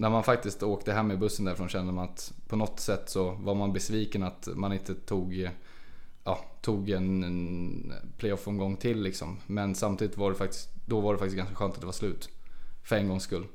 [0.00, 3.30] när man faktiskt åkte hem i bussen därifrån kände man att på något sätt så
[3.30, 5.50] var man besviken att man inte tog,
[6.24, 9.36] ja, tog en, en playoff-omgång till liksom.
[9.46, 12.28] Men samtidigt var det faktiskt, då var det faktiskt ganska skönt att det var slut.
[12.84, 13.46] För en gångs skull.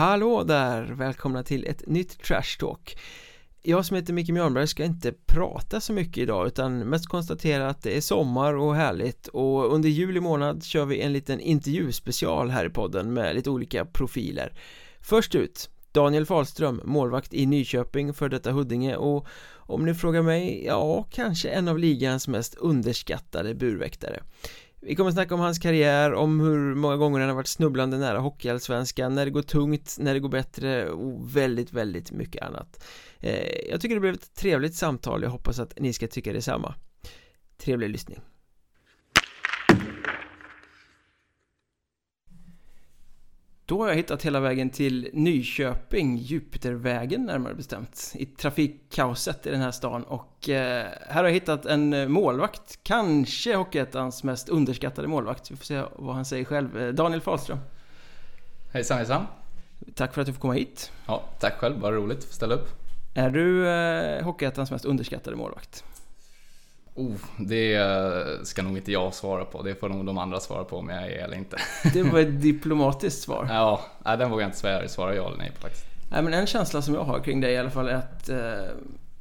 [0.00, 0.82] Hallå där!
[0.82, 2.98] Välkomna till ett nytt Trash Talk.
[3.62, 7.82] Jag som heter Micke Mjörnberg ska inte prata så mycket idag utan mest konstatera att
[7.82, 9.28] det är sommar och härligt.
[9.28, 13.84] Och under juli månad kör vi en liten intervjuspecial här i podden med lite olika
[13.84, 14.52] profiler.
[15.00, 18.96] Först ut Daniel Fahlström, målvakt i Nyköping för detta Huddinge.
[18.96, 24.22] Och om ni frågar mig, ja, kanske en av ligans mest underskattade burväktare
[24.82, 28.18] vi kommer snacka om hans karriär, om hur många gånger han har varit snubblande nära
[28.18, 32.84] Hockeyallsvenskan, när det går tungt, när det går bättre och väldigt, väldigt mycket annat.
[33.18, 36.74] Eh, jag tycker det blev ett trevligt samtal, jag hoppas att ni ska tycka detsamma.
[37.58, 38.20] Trevlig lyssning.
[43.70, 49.60] Då har jag hittat hela vägen till Nyköping, Jupitervägen närmare bestämt I trafikkaoset i den
[49.60, 50.02] här stan.
[50.02, 52.78] Och eh, här har jag hittat en målvakt.
[52.82, 55.50] Kanske Hockeyettans mest underskattade målvakt.
[55.50, 56.78] Vi får se vad han säger själv.
[56.78, 57.58] Eh, Daniel Fahlström.
[58.72, 59.26] Hejsan hejsan.
[59.94, 60.92] Tack för att du får komma hit.
[61.06, 62.68] Ja, tack själv, bara roligt att få ställa upp.
[63.14, 65.84] Är du eh, Hockeyettans mest underskattade målvakt?
[67.00, 69.62] Oh, det ska nog inte jag svara på.
[69.62, 71.56] Det får nog de andra svara på om jag är eller inte.
[71.92, 73.46] Det var ett diplomatiskt svar.
[73.50, 75.84] Ja, nej, den vågar jag inte svara ja eller nej på faktiskt.
[76.10, 78.38] Nej, men en känsla som jag har kring dig i alla fall är att eh,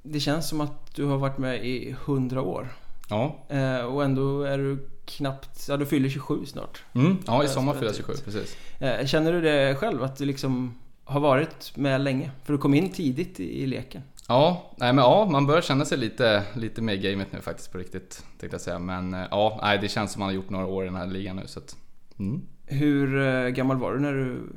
[0.04, 2.68] det känns som att du har varit med i 100 år.
[3.10, 3.36] Ja.
[3.50, 6.84] Eh, och ändå är du knappt, ja du fyller 27 snart.
[6.94, 8.58] Mm, ja, i sommar fyller jag 27, precis.
[8.80, 12.32] Eh, känner du det själv att du liksom har varit med länge?
[12.44, 14.02] För du kom in tidigt i, i leken.
[14.30, 17.78] Ja, nej men ja, man börjar känna sig lite, lite mer gamet nu faktiskt på
[17.78, 18.26] riktigt.
[18.40, 18.80] Tänkte jag säga.
[18.80, 21.08] Men eh, ja, nej, det känns som man har gjort några år i den här
[21.08, 21.48] ligan nu.
[21.48, 21.78] Så att,
[22.20, 22.42] mm.
[22.66, 24.50] Hur eh, gammal var du när du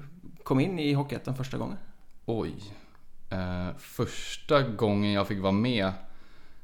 [0.44, 1.76] kom in i Hockeyettan första gången?
[2.26, 2.54] Oj.
[3.30, 5.92] Eh, första gången jag fick vara med,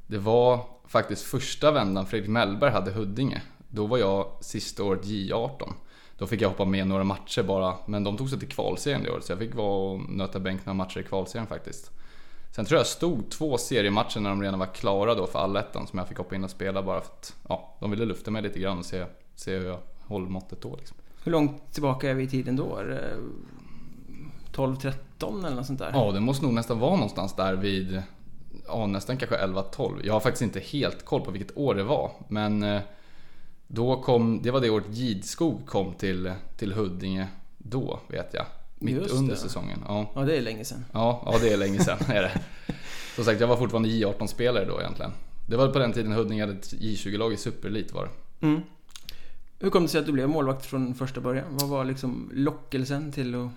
[0.06, 3.42] det var faktiskt första vändan Fredrik Mellberg hade Huddinge.
[3.68, 5.72] Då var jag sista året J18.
[6.18, 9.10] Då fick jag hoppa med några matcher bara, men de tog sig till kvalserien det
[9.10, 9.24] året.
[9.24, 11.97] Så jag fick vara och nöta bänk några matcher i kvalserien faktiskt.
[12.58, 15.98] Sen tror jag stod två seriematcher när de redan var klara då för allettan som
[15.98, 18.58] jag fick hoppa in och spela bara för att ja, de ville lufta mig lite
[18.58, 19.04] grann och se,
[19.34, 20.76] se hur jag håller måttet då.
[20.76, 20.96] Liksom.
[21.24, 22.78] Hur långt tillbaka är vi i tiden då?
[24.52, 25.90] 12-13 eller något sånt där?
[25.94, 28.02] Ja, det måste nog nästan vara någonstans där vid
[28.66, 30.00] ja, nästan kanske 11-12.
[30.04, 32.10] Jag har faktiskt inte helt koll på vilket år det var.
[32.28, 32.80] Men eh,
[33.66, 38.44] då kom, det var det året Gidskog kom till, till Huddinge då vet jag.
[38.78, 39.40] Mitt Just under det.
[39.40, 39.78] säsongen.
[39.88, 40.10] Ja.
[40.14, 40.84] ja, det är länge sedan.
[40.92, 41.98] Ja, ja det är länge sedan.
[42.08, 42.40] är det.
[43.14, 45.12] Som sagt, jag var fortfarande J18-spelare då egentligen.
[45.46, 48.46] Det var på den tiden Huddinge hade ett J20-lag i Superelit var det.
[48.46, 48.60] Mm.
[49.60, 51.44] Hur kom det sig att du blev målvakt från första början?
[51.50, 53.50] Vad var liksom lockelsen till att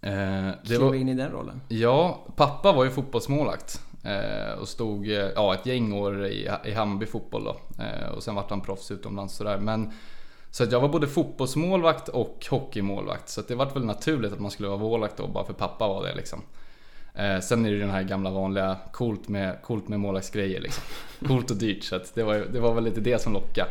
[0.00, 1.60] eh, kliva var, in i den rollen?
[1.68, 3.80] Ja, pappa var ju fotbollsmålvakt.
[4.02, 7.56] Eh, och stod eh, ja, ett gäng år i, i Hammarby fotboll då.
[7.82, 9.58] Eh, och sen vart han proffs utomlands sådär.
[9.58, 9.92] Men
[10.54, 13.28] så att jag var både fotbollsmålvakt och hockeymålvakt.
[13.28, 16.06] Så det var väl naturligt att man skulle vara målvakt då, bara för pappa var
[16.06, 16.42] det liksom.
[17.14, 20.84] Eh, sen är det ju den här gamla vanliga coolt med, coolt med målvaktsgrejer liksom.
[21.26, 23.70] Coolt och dyrt, så det, var, det var väl lite det som lockade.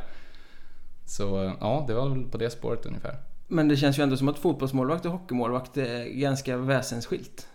[1.06, 3.18] Så ja, det var väl på det spåret ungefär.
[3.48, 7.48] Men det känns ju ändå som att fotbollsmålvakt och hockeymålvakt är ganska väsensskilt.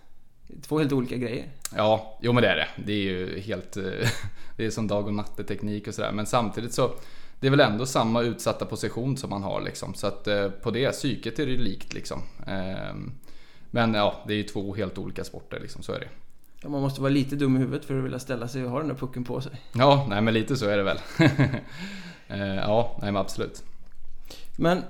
[0.63, 1.49] Två helt olika grejer.
[1.77, 2.69] Ja, jo men det är det.
[2.87, 3.77] Det är ju helt...
[4.57, 6.13] Det är som dag och natteteknik och sådär.
[6.13, 6.91] Men samtidigt så
[7.41, 9.95] det är väl ändå samma utsatta position som man har liksom.
[9.95, 12.23] Så att eh, på det psyket är det likt liksom.
[12.47, 12.95] Eh,
[13.71, 16.09] men ja, det är ju två helt olika sporter liksom, så är det.
[16.63, 18.79] Ja, man måste vara lite dum i huvudet för att vilja ställa sig och ha
[18.79, 19.53] den där pucken på sig.
[19.73, 20.99] Ja, nej men lite så är det väl.
[22.29, 23.65] eh, ja, nej men absolut.
[24.57, 24.83] Men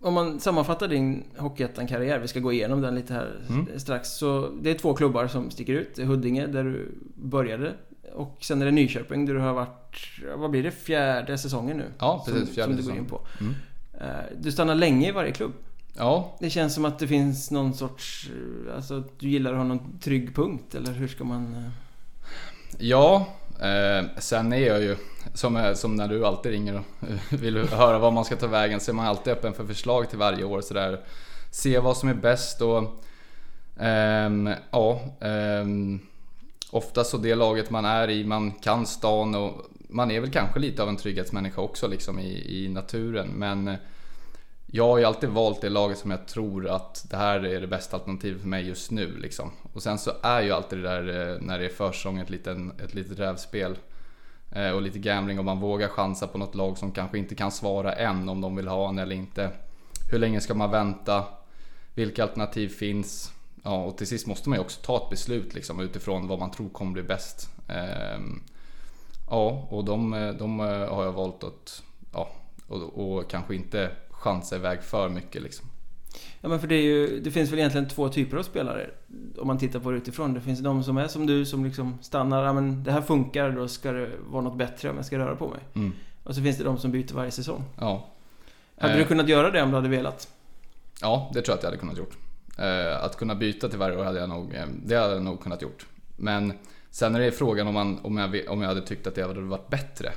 [0.00, 3.78] om man sammanfattar din Hockeyettan-karriär, vi ska gå igenom den lite här mm.
[3.78, 4.08] strax.
[4.08, 5.98] Så det är två klubbar som sticker ut.
[5.98, 7.74] Huddinge där du började
[8.14, 10.00] och sen är det Nyköping där du har varit,
[10.36, 11.84] vad blir det, fjärde säsongen nu?
[11.98, 12.44] Ja, precis.
[12.44, 13.20] Som, fjärde som du går in på.
[13.40, 13.54] Mm.
[14.00, 15.52] Eh, du stannar länge i varje klubb.
[15.96, 16.36] Ja.
[16.40, 18.30] Det känns som att det finns någon sorts,
[18.74, 21.54] alltså du gillar att ha någon trygg punkt eller hur ska man?
[21.54, 21.70] Eh?
[22.78, 23.26] Ja,
[23.60, 24.96] eh, sen är jag ju
[25.34, 26.84] som, som när du alltid ringer och
[27.42, 30.18] vill höra vad man ska ta vägen så är man alltid öppen för förslag till
[30.18, 31.00] varje år sådär.
[31.50, 33.04] Se vad som är bäst och
[33.80, 36.00] Um, ja, um,
[36.70, 40.60] ofta så det laget man är i, man kan stan och man är väl kanske
[40.60, 43.28] lite av en trygghetsmänniska också liksom i, i naturen.
[43.28, 43.74] Men eh,
[44.66, 47.66] jag har ju alltid valt det laget som jag tror att det här är det
[47.66, 49.18] bästa alternativet för mig just nu.
[49.18, 49.50] Liksom.
[49.72, 52.72] Och sen så är ju alltid det där eh, när det är försäsong ett, liten,
[52.84, 53.76] ett litet rävspel.
[54.52, 57.52] Eh, och lite gambling om man vågar chansa på något lag som kanske inte kan
[57.52, 59.50] svara än om de vill ha en eller inte.
[60.10, 61.24] Hur länge ska man vänta?
[61.94, 63.32] Vilka alternativ finns?
[63.62, 66.50] Ja, och till sist måste man ju också ta ett beslut liksom, utifrån vad man
[66.50, 67.48] tror kommer bli bäst.
[67.68, 68.42] Ehm,
[69.30, 71.82] ja, och de, de har jag valt att,
[72.12, 72.28] ja,
[72.68, 75.66] och, och kanske inte chansa iväg för mycket liksom.
[76.40, 78.90] Ja men för det, är ju, det finns väl egentligen två typer av spelare
[79.38, 80.34] Om man tittar på det utifrån.
[80.34, 83.50] Det finns de som är som du som liksom stannar, ja men det här funkar,
[83.50, 85.60] då ska det vara något bättre om jag ska röra på mig.
[85.74, 85.92] Mm.
[86.22, 87.64] Och så finns det de som byter varje säsong.
[87.78, 88.06] Ja.
[88.78, 88.98] Hade eh.
[88.98, 90.28] du kunnat göra det om du hade velat?
[91.00, 92.16] Ja, det tror jag att jag hade kunnat gjort.
[92.58, 95.42] Eh, att kunna byta till varje år hade jag nog, eh, det hade jag nog
[95.42, 95.86] kunnat gjort.
[96.16, 96.52] Men
[96.90, 99.40] sen är det frågan om, man, om, jag, om jag hade tyckt att det hade
[99.40, 100.12] varit bättre.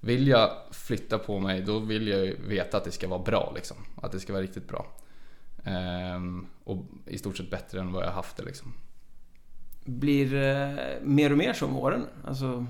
[0.00, 3.52] Vill jag flytta på mig, då vill jag ju veta att det ska vara bra.
[3.54, 3.76] Liksom.
[4.02, 4.86] Att det ska vara riktigt bra.
[5.64, 8.42] Ehm, och i stort sett bättre än vad jag haft det.
[8.42, 8.72] Liksom.
[9.84, 12.06] Blir eh, mer och mer så med åren?
[12.24, 12.66] Alltså,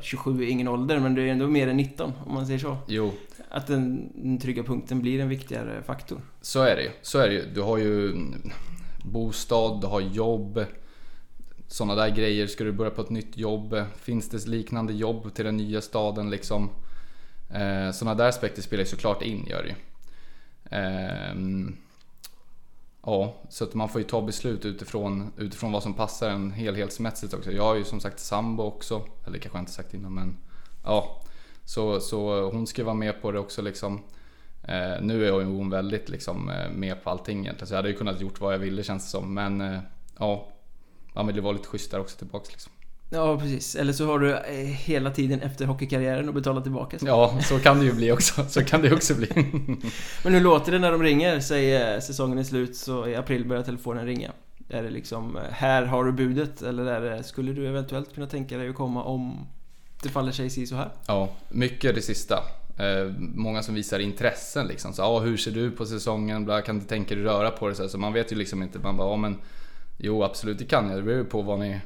[0.00, 2.76] 27 är ingen ålder, men det är ändå mer än 19 om man säger så.
[2.86, 3.12] Jo.
[3.56, 6.20] Att den, den trygga punkten blir en viktigare faktor.
[6.40, 6.90] Så är det ju.
[7.02, 7.46] Så är det ju.
[7.54, 8.14] Du har ju
[9.04, 10.64] bostad, du har jobb
[11.68, 12.46] sådana där grejer.
[12.46, 13.84] Ska du börja på ett nytt jobb?
[13.96, 16.70] Finns det liknande jobb till den nya staden liksom?
[17.50, 19.76] Eh, sådana där aspekter spelar ju såklart in, gör det ju.
[20.78, 21.34] Eh,
[23.02, 27.34] ja, så att man får ju ta beslut utifrån, utifrån vad som passar en helhetsmässigt
[27.34, 27.52] också.
[27.52, 30.36] Jag har ju som sagt sambo också, eller kanske jag inte sagt innan men
[30.84, 31.22] ja.
[31.66, 34.02] Så, så hon ska vara med på det också liksom.
[34.62, 37.96] Eh, nu är hon väldigt liksom, eh, med på allting egentligen, så jag hade ju
[37.96, 39.34] kunnat gjort vad jag ville känns det som.
[39.34, 39.78] Men eh,
[40.18, 40.48] ja,
[41.14, 42.72] man vill ju vara lite schysst där också tillbaks liksom.
[43.10, 46.98] Ja precis, eller så har du eh, hela tiden efter hockeykarriären att betala tillbaka.
[46.98, 47.06] Så.
[47.06, 48.44] Ja, så kan det ju bli också.
[48.48, 49.28] Så kan det också bli.
[50.24, 51.40] Men hur låter det när de ringer?
[51.40, 54.32] Säg eh, säsongen är slut så i april börjar telefonen ringa.
[54.68, 56.62] Är det liksom, här har du budet?
[56.62, 59.46] Eller är det, skulle du eventuellt kunna tänka dig att komma om
[60.02, 60.90] det faller sig si så här?
[61.06, 62.44] Ja, mycket det sista.
[62.78, 64.92] Eh, många som visar intressen liksom.
[64.92, 66.44] Så, ah, hur ser du på säsongen?
[66.44, 67.74] Bla, kan du tänka dig röra på det?
[67.74, 68.78] Så, så man vet ju liksom inte.
[68.78, 69.36] Man bara, ah, men
[69.98, 70.98] Jo, absolut det kan jag.
[70.98, 71.80] Det beror på vad ni,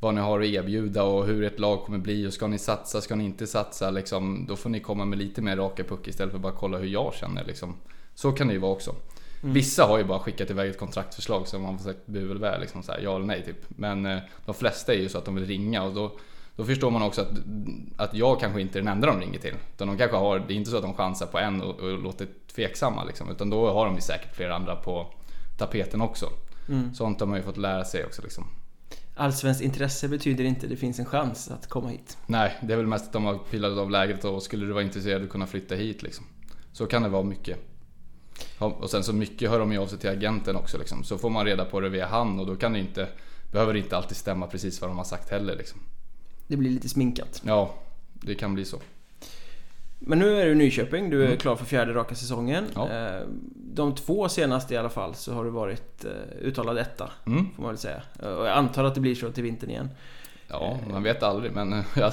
[0.00, 2.26] vad ni har att erbjuda och hur ett lag kommer bli.
[2.26, 3.90] Och ska ni satsa, ska ni inte satsa?
[3.90, 6.78] Liksom, då får ni komma med lite mer raka puck istället för att bara kolla
[6.78, 7.44] hur jag känner.
[7.44, 7.76] Liksom.
[8.14, 8.94] Så kan det ju vara också.
[9.42, 9.54] Mm.
[9.54, 12.58] Vissa har ju bara skickat iväg ett kontraktförslag som man får sagt bu eller bä,
[12.58, 13.64] liksom så här, ja eller nej typ.
[13.68, 16.18] Men eh, de flesta är ju så att de vill ringa och då,
[16.56, 17.28] då förstår man också att,
[17.96, 19.54] att jag kanske inte är den enda de ringer till.
[19.74, 21.98] Utan de kanske har, det är inte så att de chansar på en och, och
[21.98, 25.06] låter tveksamma liksom, utan då har de ju säkert flera andra på
[25.58, 26.26] tapeten också.
[26.68, 26.94] Mm.
[26.94, 28.46] Sånt har man ju fått lära sig också liksom.
[29.16, 32.18] Allsvenskt intresse betyder inte att det finns en chans att komma hit.
[32.26, 34.82] Nej, det är väl mest att de har pillat av lägret och skulle du vara
[34.82, 36.24] intresserad att kunna flytta hit liksom.
[36.72, 37.58] Så kan det vara mycket.
[38.58, 41.04] Och sen så mycket hör de ju av sig till agenten också liksom.
[41.04, 43.08] Så får man reda på det via han och då kan det inte,
[43.52, 45.80] behöver det inte alltid stämma precis vad de har sagt heller liksom.
[46.46, 47.42] Det blir lite sminkat.
[47.44, 47.74] Ja,
[48.12, 48.78] det kan bli så.
[49.98, 51.38] Men nu är du i Nyköping, du är mm.
[51.38, 52.64] klar för fjärde raka säsongen.
[52.74, 52.90] Ja.
[52.90, 56.10] Eh, de två senaste i alla fall så har du varit eh,
[56.40, 57.46] uttalad etta, mm.
[57.56, 58.02] får man väl säga.
[58.18, 59.88] Och jag antar att det blir så till vintern igen.
[60.48, 62.12] Ja, man vet aldrig men jag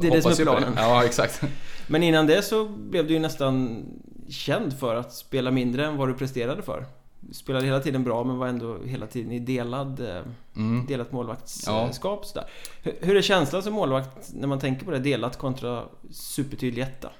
[0.00, 0.72] Det är det som är planen.
[0.76, 1.42] Ja, exakt.
[1.86, 3.84] Men innan det så blev du ju nästan
[4.28, 6.86] känd för att spela mindre än vad du presterade för.
[7.32, 10.22] Spelade hela tiden bra men var ändå hela tiden i delad, eh,
[10.56, 10.86] mm.
[10.86, 11.90] delat målvaktskap.
[12.02, 12.22] Ja.
[12.22, 12.48] Sådär.
[12.82, 14.98] Hur är känslan som målvakt när man tänker på det?
[14.98, 17.10] Delat kontra supertydlig etta?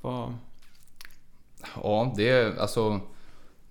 [0.00, 0.34] Vad...
[1.82, 3.00] Ja, det är alltså...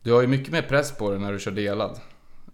[0.03, 2.00] Du har ju mycket mer press på dig när du kör delad.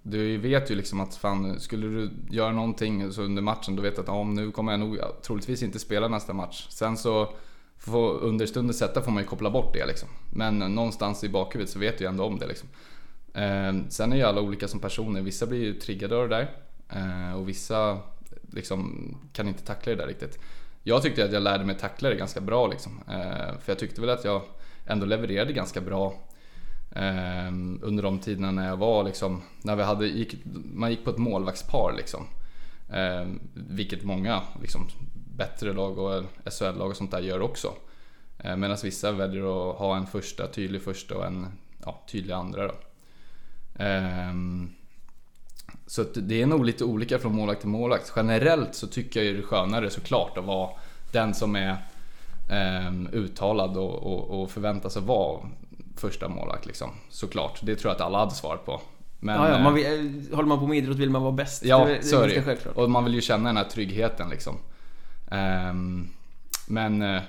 [0.01, 3.96] Du vet ju liksom att fan, skulle du göra någonting så under matchen, då vet
[3.96, 6.67] du att ja, nu kommer jag nog troligtvis inte spela nästa match.
[6.70, 7.34] Sen så
[7.77, 10.10] får under stunden sätta får man ju koppla bort det liksom.
[10.34, 12.70] Men någonstans i bakhuvudet så vet du ju ändå om det liksom.
[13.36, 15.22] Eh, sen är ju alla olika som personer.
[15.22, 16.51] Vissa blir ju triggade av det där
[16.89, 18.00] eh, och vissa
[18.51, 20.39] liksom kan inte tackla det där riktigt.
[20.84, 23.04] Jag tyckte att jag lärde mig tackla det ganska bra liksom.
[23.08, 24.42] Eh, för jag tyckte väl att jag
[24.86, 26.13] ändå levererade ganska bra
[26.92, 27.48] eh,
[27.82, 30.36] under de tiderna när jag var liksom, när vi hade, gick,
[30.74, 32.27] man gick på ett målvaktspar liksom.
[32.89, 34.88] Eh, vilket många liksom,
[35.38, 36.24] bättre lag och
[36.54, 37.74] SHL-lag och sånt där gör också.
[38.39, 41.48] Eh, Medan vissa väljer att ha en första, tydlig första och en
[41.86, 42.68] ja, tydlig andra.
[42.68, 42.74] Då.
[43.79, 44.75] Um,
[45.88, 48.13] så det är nog lite olika från målvakt till målvakt.
[48.15, 50.70] Generellt så tycker jag det är skönare såklart att vara
[51.12, 51.77] den som är
[52.88, 55.39] um, uttalad och, och, och förväntar sig vara
[55.98, 56.65] första målvakt.
[56.65, 56.89] Liksom.
[57.10, 58.82] Såklart, det tror jag att alla hade svarat på.
[59.20, 61.65] Men, ja, ja, eh, man vill, håller man på med idrott vill man vara bäst.
[61.65, 62.41] Ja, det, det så är det ju.
[62.41, 62.75] självklart.
[62.75, 64.58] Och man vill ju känna den här tryggheten liksom.
[65.32, 66.08] Ehm,
[66.67, 67.22] men eh,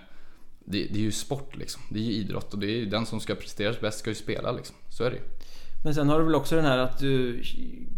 [0.65, 1.83] det, det är ju sport liksom.
[1.91, 4.17] Det är ju idrott och det är ju den som ska presteras bäst ska ju
[4.17, 4.76] spela liksom.
[4.88, 5.23] Så är det ju.
[5.87, 7.43] Men sen har du väl också den här att du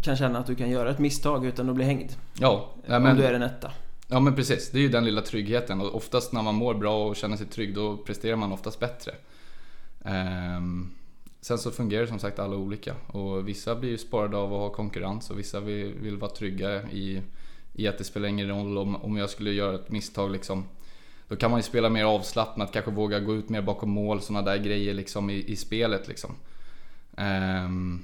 [0.01, 2.11] kan känna att du kan göra ett misstag utan att bli hängd.
[2.39, 3.71] Ja, Om men, du är en etta.
[4.07, 4.71] ja men precis.
[4.71, 7.45] Det är ju den lilla tryggheten och oftast när man mår bra och känner sig
[7.45, 9.11] trygg då presterar man oftast bättre.
[10.05, 10.91] Ehm,
[11.41, 14.69] sen så fungerar som sagt alla olika och vissa blir ju sparade av att ha
[14.69, 17.21] konkurrens och vissa vill, vill vara trygga i,
[17.73, 20.63] i att det spelar ingen roll om, om jag skulle göra ett misstag liksom.
[21.27, 24.51] Då kan man ju spela mer avslappnat, kanske våga gå ut mer bakom mål, sådana
[24.51, 26.35] där grejer liksom i, i spelet liksom.
[27.19, 28.01] Ehm,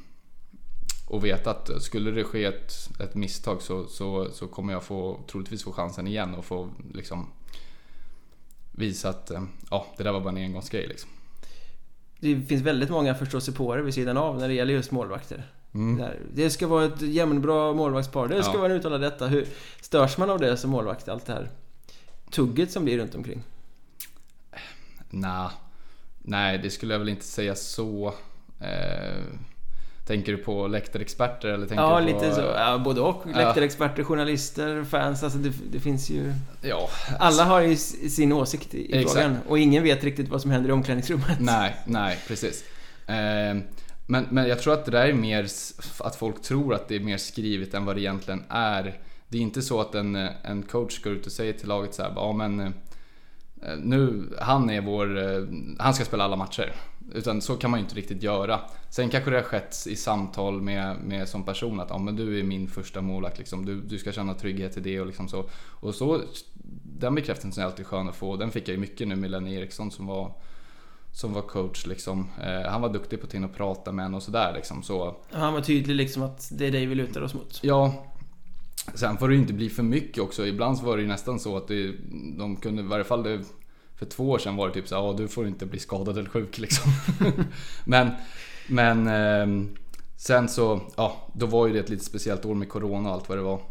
[1.07, 5.19] och veta att skulle det ske ett, ett misstag så, så, så kommer jag få,
[5.27, 7.29] troligtvis få chansen igen och få liksom
[8.71, 11.09] visa att eh, ja, det där var bara en engångsgrej liksom.
[12.19, 15.51] Det finns väldigt många förståsigpåare vid sidan av när det gäller just målvakter.
[15.73, 16.09] Mm.
[16.33, 18.27] Det ska vara ett jämnbra målvaktspar.
[18.27, 18.57] Det ska Ja.
[18.57, 19.27] vara en uttalad detta.
[19.27, 19.47] Hur
[19.81, 21.09] störs man av det som målvakt?
[21.09, 21.49] Allt det här
[22.31, 23.43] tugget som blir runt omkring.
[25.09, 25.51] Nja,
[26.21, 28.13] nej det skulle jag väl inte säga så.
[28.59, 29.23] Eh,
[30.05, 32.19] tänker du på läktarexperter eller tänker Ja, du på...
[32.19, 32.41] lite så.
[32.41, 33.23] Ja, både och.
[33.25, 33.37] Ja.
[33.37, 35.23] Läktarexperter, journalister, fans.
[35.23, 36.33] Alltså det, det finns ju...
[36.61, 39.13] Ja, Alla har ju sin åsikt i, Exakt.
[39.13, 39.37] frågan.
[39.47, 41.39] Och ingen vet riktigt vad som händer i omklädningsrummet.
[41.39, 42.63] Nej, nej precis.
[43.07, 43.57] Eh,
[44.07, 45.47] men, men jag tror att det där är mer
[45.99, 48.99] att folk tror att det är mer skrivet än vad det egentligen är.
[49.27, 52.01] Det är inte så att en, en coach går ut och säger till laget så
[52.03, 52.69] här, ja men eh,
[53.77, 55.07] nu, han är vår,
[55.81, 56.73] han ska spela alla matcher.
[57.13, 58.59] Utan så kan man ju inte riktigt göra.
[58.89, 62.39] Sen kanske det har skett i samtal med, med som person att ja, men du
[62.39, 63.37] är min första målvakt.
[63.37, 63.65] Liksom.
[63.65, 65.45] Du, du ska känna trygghet i det och liksom så.
[65.79, 66.21] Och så,
[66.83, 68.35] den bekräftelsen är alltid skön att få.
[68.35, 70.31] Den fick jag ju mycket nu med Lennie Eriksson som var
[71.15, 72.27] som var coach liksom.
[72.43, 74.83] Eh, han var duktig på att och prata med en och sådär liksom.
[74.83, 77.59] Så, Han var tydlig liksom att det är dig vi lutar oss mot.
[77.63, 78.05] ja.
[78.93, 80.47] Sen får det ju inte bli för mycket också.
[80.47, 81.93] Ibland så var det ju nästan så att det,
[82.37, 83.43] de kunde, i varje fall det,
[83.95, 86.17] för två år sedan var det typ så här, ja du får inte bli skadad
[86.17, 86.91] eller sjuk liksom.
[87.85, 88.11] men,
[88.67, 89.69] men eh,
[90.17, 93.29] sen så, ja, då var ju det ett lite speciellt år med Corona och allt
[93.29, 93.61] vad det var.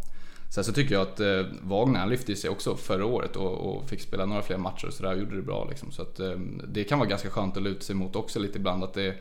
[0.55, 3.89] Sen så tycker jag att eh, Wagner, han lyfte sig också förra året och, och
[3.89, 5.93] fick spela några fler matcher och sådär och gjorde det bra liksom.
[5.93, 6.39] Så att eh,
[6.69, 9.15] det kan vara ganska skönt att luta sig mot också lite ibland att det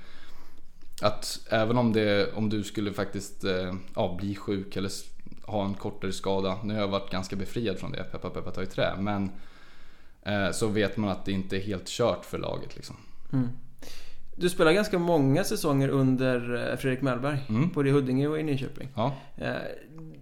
[1.02, 4.92] att även om, det, om du skulle faktiskt eh, ja, bli sjuk eller
[5.44, 6.58] ha en kortare skada.
[6.64, 8.94] Nu har jag varit ganska befriad från det, peppa peppa ta i trä.
[9.00, 9.32] Men
[10.52, 12.96] så vet man att det inte är helt kört för laget liksom.
[13.34, 13.50] Mm.
[14.36, 17.38] Du spelar ganska många säsonger under eh, Fredrik Mellberg.
[17.50, 17.70] Mm.
[17.70, 18.90] Både i Huddinge och i Nyköping.
[18.96, 19.54] Ja, Eh,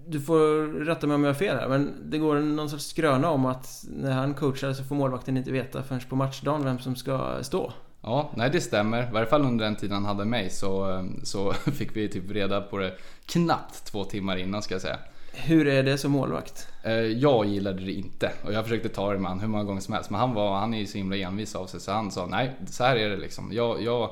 [0.08, 3.30] Du får rätta mig om jag har fel här, men det går någon sorts skröna
[3.30, 6.96] om att när han coachar så får målvakten inte veta förrän på matchdagen vem som
[6.96, 7.74] ska stå.
[8.02, 9.08] ja, nej det stämmer.
[9.08, 12.32] I varje fall under den tiden han hade mig så, eh, så fick vi typ
[12.32, 15.00] reda på det knappt två timmar innan ska jag säga.
[15.34, 16.68] Hur är det som målvakt?
[16.84, 19.82] Eh, Jag gillade det inte och jag försökte ta det med honom hur många gånger
[19.82, 20.10] som helst.
[20.10, 22.52] Men han, var, han är ju så himla envis av sig så han sa nej,
[22.70, 23.50] så här är det liksom.
[23.54, 24.04] Jag, jag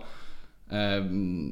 [0.70, 1.04] eh,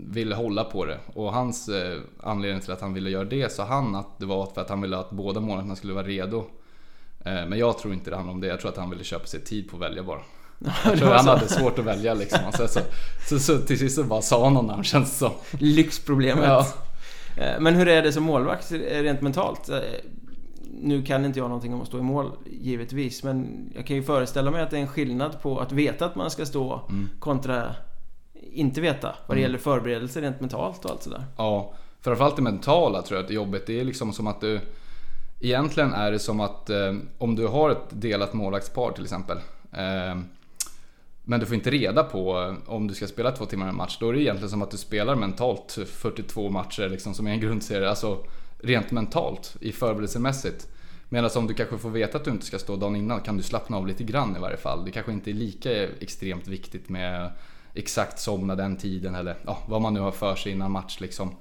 [0.08, 0.98] ville hålla på det.
[1.14, 4.46] Och hans eh, anledning till att han ville göra det sa han att det var
[4.46, 6.38] för att han ville att båda månaderna skulle vara redo.
[7.26, 8.48] Eh, men jag tror inte det handlar om det.
[8.48, 10.20] Jag tror att han ville köpa sig tid på att välja bara.
[10.86, 11.30] Jag tror han så.
[11.30, 12.40] hade svårt att välja liksom.
[12.54, 12.80] Sen så,
[13.30, 15.32] så, så, till sist så bara sa han någon namn känns det som.
[15.60, 16.46] Lyxproblemet.
[16.46, 16.68] Ja.
[17.38, 19.70] Eh, Men hur är det som målvakt rent mentalt?
[19.70, 19.78] Eh,
[20.82, 24.04] Nu kan inte jag någonting om att stå i mål givetvis men jag kan ju
[24.04, 27.10] föreställa mig att det är en skillnad på att veta att man ska stå Mm.
[27.20, 27.76] kontra
[28.52, 29.42] inte veta vad det Mm.
[29.42, 31.26] gäller förberedelser rent mentalt och allt sådär.
[31.38, 33.68] Ja, framförallt det mentala tror jag att det är jobbigt.
[33.68, 34.60] Det är liksom som att du...
[35.42, 39.38] Egentligen är det som att eh, om du har ett delat målvaktspar till exempel.
[39.72, 40.18] Eh,
[41.30, 43.98] men du får inte reda på om du ska spela två timmar en match.
[44.00, 47.40] Då är det egentligen som att du spelar mentalt 42 matcher liksom, som är en
[47.40, 47.90] grundserie.
[47.90, 48.26] Alltså
[48.60, 50.68] rent mentalt, i förberedelsemässigt.
[51.10, 53.44] Medan om du kanske får veta att du inte ska stå dagen innan kan du
[53.44, 54.86] slappna av lite grann i varje fall.
[54.86, 57.32] Det kanske inte är lika extremt viktigt med
[57.74, 61.36] exakt somna den tiden eller ja, vad man nu har för sig innan match liksom.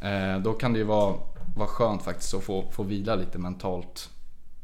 [0.00, 1.16] Eh, då kan det ju vara,
[1.56, 4.10] vara skönt faktiskt att få, få vila lite mentalt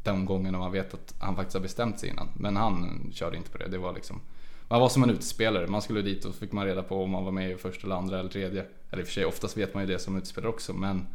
[0.02, 2.28] den gången när man vet att han faktiskt har bestämt sig innan.
[2.34, 3.68] Men han körde inte på det.
[3.68, 4.20] Det var liksom
[4.68, 5.66] man var som en utespelare.
[5.66, 7.96] Man skulle dit och fick man reda på om man var med i första eller
[7.96, 8.64] andra eller tredje.
[8.90, 11.06] Eller i och för sig oftast vet man ju det som utespelare också men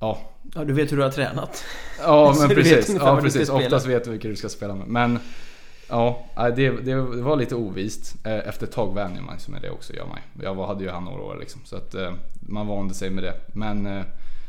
[0.00, 0.18] Ja,
[0.54, 1.64] Ja, du vet hur du har tränat.
[2.02, 2.96] ja men precis.
[3.00, 3.48] Ja, precis.
[3.48, 4.86] Oftast vet du vilka du ska spela med.
[4.86, 5.18] Men
[5.88, 8.14] Ja, det, det var lite ovist.
[8.24, 10.18] Eh, Efter ett tag vänjer man sig med det också, gör man.
[10.42, 13.34] Jag hade ju han några år liksom, så att eh, man vande sig med det.
[13.46, 14.04] Men eh,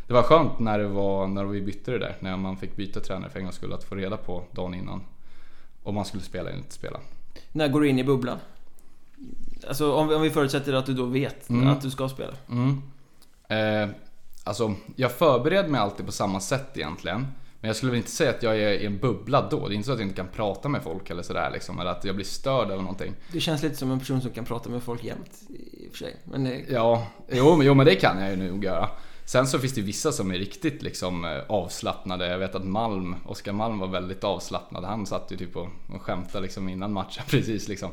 [0.08, 3.00] det var skönt när, det var, när vi bytte det där, när man fick byta
[3.00, 5.02] tränare för en gångs skull, att få reda på dagen innan
[5.84, 7.00] om man skulle spela eller inte spela.
[7.52, 8.38] När går du in i bubblan?
[9.68, 11.68] Alltså om vi, om vi förutsätter att du då vet Mm.
[11.68, 12.34] att du ska spela.
[12.50, 12.82] Mm.
[13.48, 13.96] Eh,
[14.44, 17.28] alltså, jag förbereder mig alltid på samma sätt egentligen.
[17.62, 19.68] Men jag skulle väl inte säga att jag är i en bubbla då.
[19.68, 21.80] Det är inte så att jag inte kan prata med folk eller sådär liksom.
[21.80, 23.14] Eller att jag blir störd eller någonting.
[23.32, 25.98] Du känns lite som en person som kan prata med folk jämt i och för
[25.98, 26.16] sig.
[26.24, 26.62] Men det...
[26.70, 28.90] Ja, jo, men- jo men det kan jag ju nog göra.
[29.26, 32.28] Sen så finns det vissa som är riktigt liksom eh, avslappnade.
[32.28, 34.84] Jag vet att Malm, Oskar Malm var väldigt avslappnad.
[34.84, 37.90] Han satt ju typ och och skämtade liksom innan matchen precis liksom.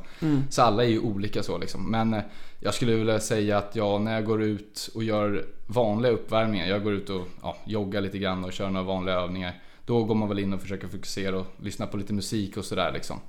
[0.50, 1.90] Så alla är ju olika så liksom.
[1.90, 2.22] Men eh,
[2.60, 6.66] jag skulle vilja säga att jag när jag går ut och gör vanliga uppvärmningar.
[6.66, 9.62] Jag går ut och ja, joggar lite grann och kör några vanliga övningar.
[9.84, 12.92] Då går man väl in och försöker fokusera och lyssna på lite musik och sådär
[12.92, 13.20] liksom.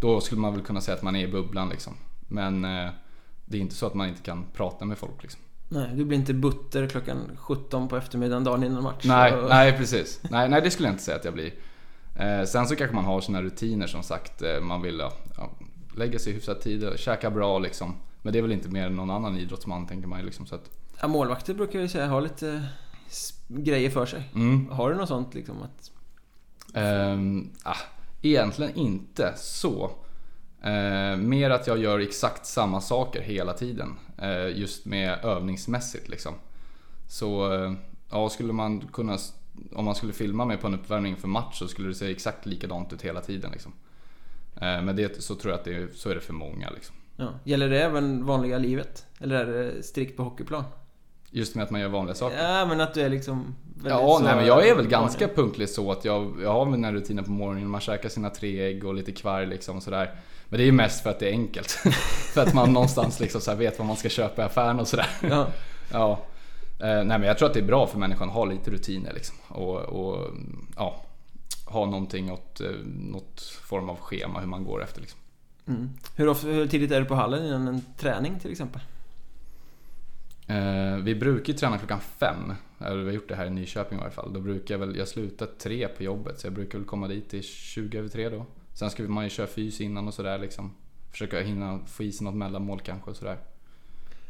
[0.00, 1.92] Då skulle man väl kunna säga att man är i bubblan liksom.
[2.28, 2.90] Men eh,
[3.44, 5.40] det är inte så att man inte kan prata med folk liksom.
[5.68, 9.04] Nej, du blir inte butter klockan 17 på eftermiddagen dagen innan match.
[9.04, 10.20] Nej, Och- nej precis.
[10.30, 11.52] Nej, nej, det skulle jag inte säga att jag blir.
[12.16, 14.42] Eh, sen så kanske man har sina rutiner som sagt.
[14.42, 14.98] Eh, man vill
[15.36, 15.50] ja,
[15.96, 17.94] lägga sig hyfsat tid och käka bra liksom.
[18.22, 20.46] Men det är väl inte mer än någon annan idrottsman tänker man ju liksom.
[20.46, 22.62] Så att, Ja, målvakter brukar ju säga ha lite
[23.48, 24.30] grejer för sig.
[24.34, 24.68] mm.
[24.70, 25.90] Har du något sånt liksom att...
[26.74, 27.76] Ehm, ah,
[28.22, 29.90] egentligen inte så.
[30.64, 33.96] Eh, mer att jag gör exakt samma saker hela tiden.
[34.18, 36.34] Eh, just med övningsmässigt liksom.
[37.08, 37.72] Så eh,
[38.10, 39.18] ja, skulle man kunna...
[39.72, 42.46] Om man skulle filma mig på en uppvärmning för match så skulle det se exakt
[42.46, 43.72] likadant ut hela tiden liksom.
[44.56, 46.96] Eh, men det, så tror jag att det är, så är det för många liksom.
[47.16, 47.28] Ja.
[47.44, 49.06] Gäller det även vanliga livet?
[49.20, 50.64] Eller är det strikt på hockeyplan?
[51.30, 52.42] Just med att man gör vanliga saker.
[52.42, 53.54] Ja, men att du är liksom...
[53.84, 57.22] Ja, nej, men jag är väl ganska punktlig så att jag, jag har mina rutiner
[57.22, 57.68] på morgonen.
[57.68, 60.14] Man käkar sina tre ägg och lite kvarg liksom och sådär.
[60.54, 61.70] Men det är ju mest för att det är enkelt.
[62.34, 65.06] för att man någonstans liksom så vet vad man ska köpa i affären och sådär.
[65.20, 65.46] Ja.
[65.92, 66.20] Ja.
[66.80, 69.12] Eh, nej men jag tror att det är bra för människan att ha lite rutiner
[69.12, 69.36] liksom.
[69.48, 70.30] Och, och
[70.76, 71.02] ja,
[71.66, 75.18] ha någonting åt eh, något form av schema hur man går efter liksom.
[75.66, 75.90] Mm.
[76.16, 78.80] Hur, ofta, hur tidigt är du på hallen innan en träning till exempel?
[80.46, 82.52] Eh, vi brukar träna klockan fem.
[82.78, 84.32] Eller vi har gjort det här i Nyköping i varje fall.
[84.32, 87.30] Då brukar jag väl, jag slutar tre på jobbet så jag brukar väl komma dit
[87.30, 88.46] till 20 över tre då.
[88.74, 90.74] Sen ska man ju köra fys innan och sådär liksom.
[91.10, 93.38] Försöka hinna få i sig något mellanmål kanske och sådär.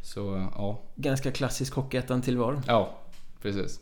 [0.02, 2.62] Så eh, ja, Ganska klassisk Hockeyettan-tillvaro.
[2.66, 2.98] ja
[3.42, 3.80] precis.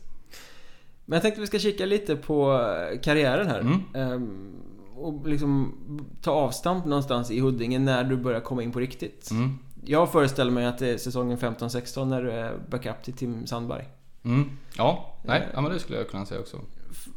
[1.05, 3.59] Men jag tänkte vi ska kika lite på eh, karriären här.
[3.59, 3.81] Mm.
[3.93, 4.55] Ehm,
[4.95, 5.73] och liksom
[6.21, 9.31] ta avstamp någonstans i Huddinge när du börjar komma in på riktigt.
[9.31, 9.59] Mm.
[9.85, 13.85] Jag föreställer mig att det är säsongen 15-16 när du är backup till Tim Sandberg.
[14.23, 14.49] Mm.
[14.77, 16.59] Ja, nej, ja, men det skulle jag kunna säga också.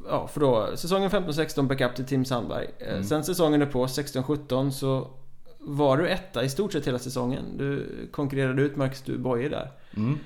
[0.09, 2.67] Ja, för då säsongen 15-16 backup till Tim Sandberg.
[2.79, 3.05] Eh, Mm.
[3.05, 5.11] Sen säsongen är på 16-17 så
[5.59, 7.45] var du etta i stort sett hela säsongen.
[7.59, 9.71] Du konkurrerade ut Marcus Du Boye där.
[9.97, 10.19] Mm.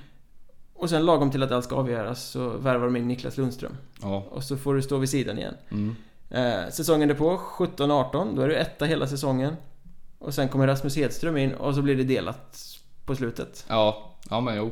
[0.75, 3.77] Och sen lagom till att allt ska avgöras så värvar de in Niklas Lundström.
[4.03, 4.27] Ja.
[4.31, 5.55] Och så får du stå vid sidan igen.
[5.71, 5.97] Mm.
[6.31, 9.57] Eh, säsongen därpå, 17-18, då är du etta hela säsongen.
[10.19, 12.59] Och sen kommer Rasmus Hedström in och så blir det delat
[13.05, 13.65] på slutet.
[13.69, 14.71] Ja, ja men jo.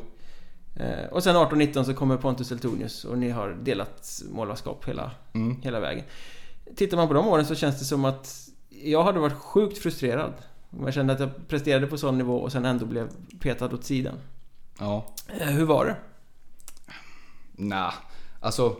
[0.79, 5.61] Eh, och sen 18-19 så kommer Pontus Eltonius och ni har delat målvaktskap hela, Mm.
[5.62, 6.05] hela vägen.
[6.77, 10.33] Tittar man på de åren så känns det som att jag hade varit sjukt frustrerad.
[10.85, 13.09] Jag kände att jag presterade på sån nivå och sen ändå blev
[13.41, 14.14] petad åt sidan.
[14.79, 15.07] Ja.
[15.41, 15.97] Eh, hur var det?
[17.53, 17.93] Nah,
[18.41, 18.77] alltså.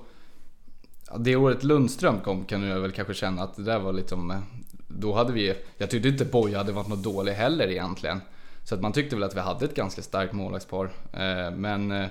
[1.19, 4.43] Det året Lundström kom kan jag väl kanske känna att det där var liksom...
[4.89, 5.55] Då hade vi...
[5.79, 8.21] Jag tyckte inte Boja hade varit något dålig heller egentligen.
[8.69, 10.91] Så att man tyckte väl att vi hade ett ganska starkt målvaktspar.
[11.13, 11.91] Eh, Men...
[11.93, 12.07] eh,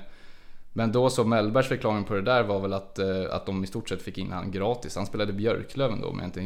[0.74, 3.68] Men då så Mellbergs förklaring på det där var väl att, eh, att de i
[3.68, 4.96] stort sett fick in han gratis.
[4.96, 6.40] Han spelade Björklöven då om jag inte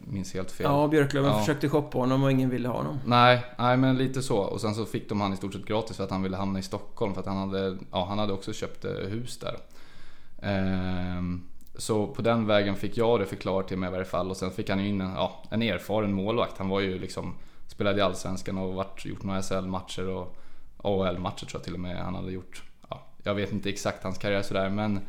[0.00, 0.66] minns, helt fel.
[0.70, 1.38] Ja, Björklöven Ja.
[1.38, 2.98] försökte shoppa honom och ingen ville ha honom.
[3.06, 4.36] Nej, nej men lite så.
[4.38, 6.58] Och sen så fick de han i stort sett gratis för att han ville hamna
[6.58, 9.56] i Stockholm för att han hade, ja, han hade också köpt hus där.
[10.42, 11.42] Ehm,
[11.76, 14.50] så på den vägen fick jag det förklarat till mig i varje fall och sen
[14.50, 16.58] fick han ju in en, ja, en erfaren målvakt.
[16.58, 17.34] Han var ju liksom,
[17.68, 20.36] spelade i Allsvenskan och varit, gjort några SHL-matcher och
[20.76, 22.62] AHL-matcher tror jag till och med han hade gjort.
[22.90, 25.00] Ja, jag vet inte exakt hans karriär sådär men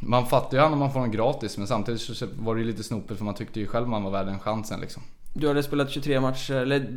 [0.00, 2.66] man fattar ju han om man får honom gratis men samtidigt så var det ju
[2.66, 5.02] lite snopet för man tyckte ju själv man var värd den chansen liksom.
[5.34, 6.96] Du hade spelat 23 matcher, eller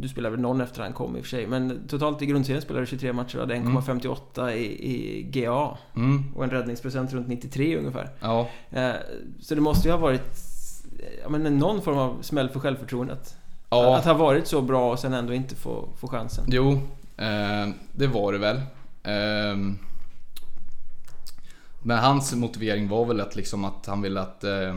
[0.00, 1.46] du spelade väl någon efter han kom i och för sig.
[1.46, 5.78] Men totalt i grundserien spelade du 23 matcher och hade 1,58 i, i GA.
[5.96, 8.10] Mm, Och en räddningsprocent runt 93 ungefär.
[8.20, 8.48] ja.
[8.70, 8.92] Eh,
[9.40, 10.38] Så det måste ju ha varit
[11.22, 13.36] ja, men någon form av smäll för självförtroendet.
[13.70, 16.44] Ja, Att ha varit så bra och sen ändå inte få, få chansen.
[16.48, 16.72] jo,
[17.16, 18.56] eh, det var det väl.
[19.02, 19.56] Eh,
[21.82, 24.44] men hans motivering var väl att, liksom att han ville att...
[24.44, 24.76] Eh,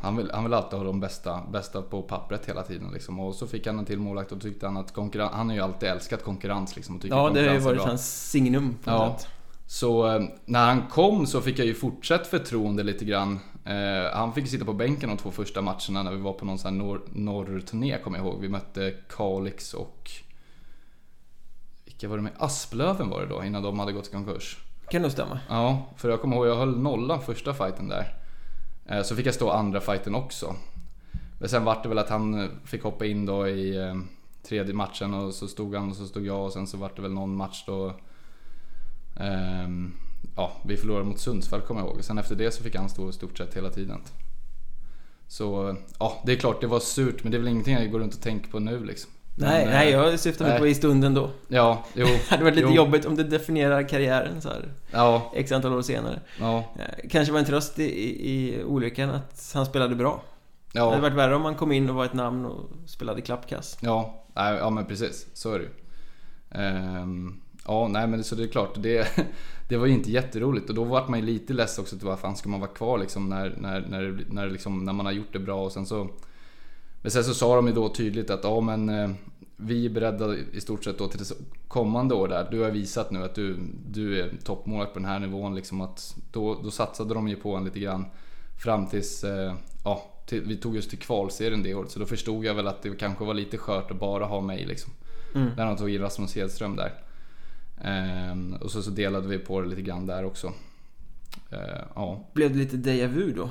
[0.00, 2.90] han, vill, han vill alltid ha de bästa, bästa på pappret hela tiden.
[2.92, 3.20] Liksom.
[3.20, 5.30] Och så fick han en till målvakt och tyckte han att konkurrens...
[5.34, 8.76] Han har ju alltid älskat konkurrens liksom, och Ja, det har ju varit hans signum
[8.84, 9.16] på Ja.
[9.18, 9.28] sätt.
[9.74, 13.38] Så eh, när han kom så fick jag ju fortsatt förtroende lite grann.
[13.64, 16.58] Eh, han fick sitta på bänken de två första matcherna när vi var på någon
[16.58, 18.40] sån här norr, norrturné kommer jag ihåg.
[18.40, 20.10] Vi mötte Kalix och...
[21.84, 22.32] vilka var det med?
[22.38, 24.58] Asplöven var det då, innan de hade gått i konkurs.
[24.88, 25.40] Kan nog stämma.
[25.48, 28.14] Ja, för jag kommer ihåg, jag höll nollan första fighten där.
[28.86, 30.56] Eh, Så fick jag stå andra fighten också.
[31.40, 33.94] Men sen vart det väl att han fick hoppa in då i
[34.48, 37.02] tredje matchen och så stod han och så stod jag och sen så vart det
[37.02, 37.92] väl någon match då...
[39.16, 39.92] ehm,
[40.36, 42.04] ja, vi förlorade mot Sundsvall kommer jag ihåg.
[42.04, 44.00] Sen efter det så fick han stå i stort sett hela tiden.
[45.28, 47.98] Så ja, det är klart det var surt men det är väl ingenting jag går
[47.98, 49.10] runt och tänker på nu liksom.
[49.36, 50.60] Nej, Men, nej, eh, jag syftar mig nej.
[50.60, 51.30] på i stunden då.
[51.48, 52.06] Ja, jo.
[52.28, 55.72] Det hade varit lite jo, jobbigt om det definierar karriären så här Ja, X antal
[55.72, 56.20] år senare.
[56.40, 57.84] ja, Eh, Kanske var en tröst i,
[58.30, 60.22] i, olyckan att han spelade bra.
[60.72, 61.00] Det hade ja.
[61.00, 63.78] varit värre om han kom in och var ett namn och spelade klappkass.
[63.80, 65.26] Ja, nej, ja men precis.
[65.34, 65.70] Så är det ju.
[66.50, 68.74] Ehm, Ja, nej men det, så det är klart.
[68.76, 69.08] Det,
[69.68, 72.18] det var ju inte jätteroligt och då vart man ju lite less också till vad
[72.18, 75.32] fan ska man vara kvar liksom när, när, när, när, liksom, när man har gjort
[75.32, 76.08] det bra och sen så...
[77.02, 79.10] Men sen så sa de ju då tydligt att ja men eh,
[79.56, 81.34] vi är beredda i stort sett då till det
[81.68, 82.48] kommande år där.
[82.50, 83.56] Du har visat nu att du,
[83.90, 87.56] du är toppmålvakt på den här nivån liksom att då, då satsade de ju på
[87.56, 88.06] en lite grann
[88.62, 92.44] fram tills, eh, ja, till, vi tog oss till kvalserien det året så då förstod
[92.44, 94.92] jag väl att det kanske var lite skört att bara ha mig liksom.
[95.34, 95.50] Mm.
[95.56, 97.03] När de tog in Rasmus Hedström där.
[97.84, 100.46] Ehm, och så, så delade vi på det lite grann där också.
[101.50, 102.24] Ehm, ja.
[102.32, 103.50] Blev det lite déjà vu då?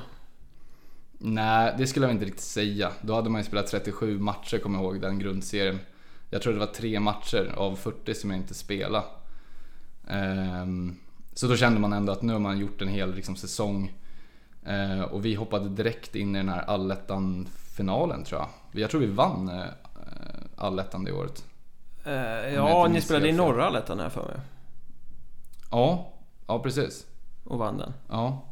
[1.18, 2.92] Nej, det skulle jag inte riktigt säga.
[3.02, 5.78] Då hade man ju spelat 37 matcher, kommer jag ihåg, den grundserien.
[6.30, 9.04] Jag tror det var tre matcher av 40 som jag inte spelade.
[10.08, 10.96] Ehm,
[11.34, 13.92] så då kände man ändå att nu har man gjort en hel liksom, säsong.
[14.64, 18.48] Ehm, och vi hoppade direkt in i den här allettan-finalen tror jag.
[18.82, 19.64] Jag tror vi vann eh,
[20.56, 21.44] allettan det året.
[22.04, 24.36] Eh, ja, ni spelade i norra allettan här för mig.
[25.70, 26.12] Ja,
[26.46, 27.06] ja precis.
[27.44, 27.92] Och vann den.
[28.08, 28.44] Ja.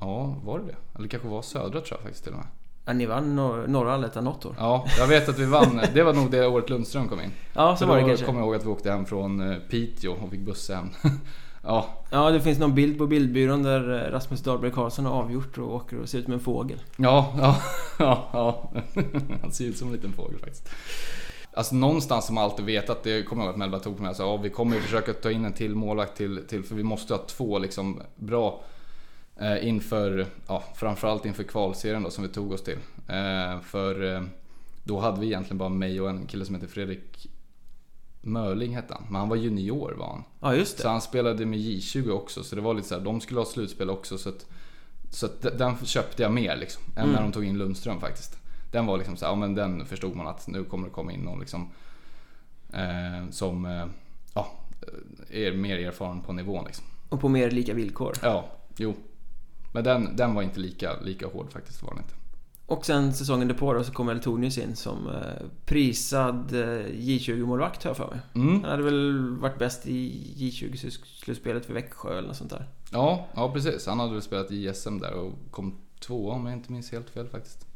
[0.00, 0.98] Ja, var det det?
[0.98, 2.46] Eller kanske var södra tror jag faktiskt till och med.
[2.84, 4.54] Ja, ni vann nor- norra allettan något år.
[4.58, 5.80] Ja, jag vet att vi vann.
[5.94, 7.30] Det var nog det året Lundström kom in.
[7.54, 8.26] Ja, så För var det kanske.
[8.26, 10.88] kommer jag ihåg att vi åkte hem från eh, Piteå och fick bussa hem.
[11.62, 15.58] ja, Ja, det finns någon bild på bildbyrån där eh, Rasmus Dahlberg Karlsson har avgjort
[15.58, 16.80] och åker och ser ut som en fågel.
[16.96, 17.56] ja, ja,
[17.98, 18.70] ja, ja.
[19.42, 20.68] Han ser ut som en liten fågel faktiskt.
[21.56, 24.22] Alltså någonstans man alltid vetat, det kommer jag ihåg att Melba tog på mig, alltså,
[24.22, 27.14] ja, vi kommer ju försöka ta in en till målvakt till, till för vi måste
[27.14, 28.62] ha två liksom bra
[29.36, 32.78] eh, inför, ja, framförallt inför kvalserien då som vi tog oss till.
[33.08, 34.22] Eh, för eh,
[34.84, 37.28] då hade vi egentligen bara mig och en kille som heter Fredrik
[38.20, 40.24] Mörling hette han, men han var junior var han.
[40.40, 40.88] Ja, just Så det.
[40.88, 43.90] han spelade med J20 också, så det var lite så här, de skulle ha slutspel
[43.90, 44.46] också så att,
[45.10, 47.14] så att den köpte jag mer liksom, än Mm.
[47.14, 48.38] när de tog in Lundström faktiskt.
[48.76, 51.12] Den var liksom så här, ja men den förstod man att nu kommer det komma
[51.12, 51.70] in någon liksom
[52.72, 53.86] eh, som eh,
[54.34, 54.52] ja,
[55.30, 56.84] är mer erfaren på nivån liksom.
[57.08, 58.14] Och på mer lika villkor.
[58.22, 58.94] Ja, jo.
[59.72, 62.14] Men den, den var inte lika, lika hård faktiskt, var den inte.
[62.66, 67.90] Och sen säsongen därpå då så kom Eltonius in som eh, prisad eh, J20-målvakt har
[67.90, 68.20] jag för mig.
[68.34, 68.62] Mm.
[68.62, 72.68] Han hade väl varit bäst i J20-slutspelet för Växjö eller något sånt där.
[72.92, 73.86] Ja, ja precis.
[73.86, 77.10] Han hade väl spelat i SM där och kom tvåa om jag inte minns helt
[77.10, 77.66] fel faktiskt.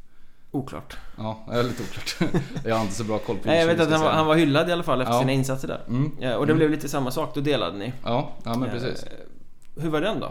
[0.51, 0.97] Oklart.
[1.19, 2.33] Ja, det är lite oklart.
[2.65, 4.27] jag har inte så bra koll på Nej, jag J20, vet att han var, han
[4.27, 5.21] var hyllad i alla fall efter Ja.
[5.21, 5.81] sina insatser där.
[5.89, 6.11] Mm.
[6.21, 7.93] Ja, och det blev lite samma sak, då delade ni.
[8.05, 9.05] Ja, ja men Eh, precis.
[9.77, 10.27] Hur var den då?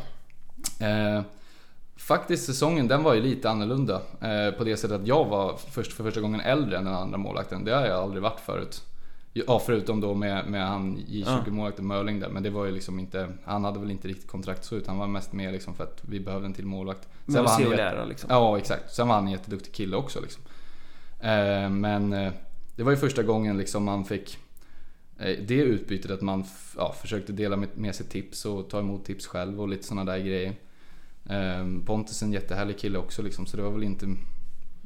[0.86, 1.22] Eh,
[1.98, 4.02] faktiskt säsongen den var ju lite annorlunda.
[4.22, 7.18] Eh, på det sättet att jag var först, för första gången äldre än den andra
[7.18, 7.66] målvakten.
[7.66, 8.82] Det har jag aldrig varit förut.
[9.34, 12.30] Ja, förutom då med, med han J20-målvakten Mörling där.
[12.30, 14.88] Men det var ju liksom inte, han hade väl inte riktigt kontrakt så ut.
[14.88, 17.08] Han var mest med liksom för att vi behövde en till målvakt.
[17.26, 18.30] Med att var han lära liksom.
[18.30, 18.94] Ja, exakt.
[18.94, 20.44] Sen var han en jätteduktig kille också liksom.
[21.20, 22.32] Eh, men eh,
[22.76, 24.38] det var ju första gången liksom man fick
[25.20, 26.46] eh, det utbytet att man
[26.78, 30.12] ja, försökte dela med, med sig tips och ta emot tips själv och lite sådana
[30.12, 30.54] där grejer.
[31.30, 34.06] Eh, Pontus är en jättehärlig kille också liksom, så det var väl inte,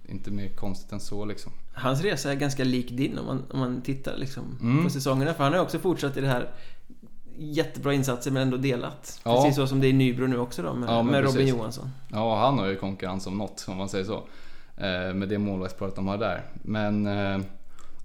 [0.05, 1.51] inte mer konstigt än så liksom.
[1.73, 4.83] Hans resa är ganska lik din om man, om man tittar liksom Mm.
[4.83, 5.33] på säsongerna.
[5.33, 6.49] För han har också fortsatt i det här
[7.37, 9.21] Jättebra insatser men ändå delat.
[9.23, 9.35] Ja.
[9.41, 11.47] Precis så som det är i Nybro nu också då med, Ja, med Robin.
[11.47, 11.89] Johansson.
[12.11, 14.15] Ja, han har ju konkurrens om något om man säger så.
[14.77, 16.43] Eh, med det målvaktsparet de har där.
[16.53, 17.07] Men...
[17.07, 17.39] Eh,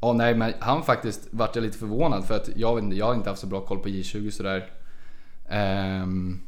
[0.00, 3.14] ja, nej, men han faktiskt vart jag lite förvånad för att jag, inte, jag har
[3.14, 4.70] inte haft så bra koll på J20 sådär.
[5.48, 6.40] Ehm,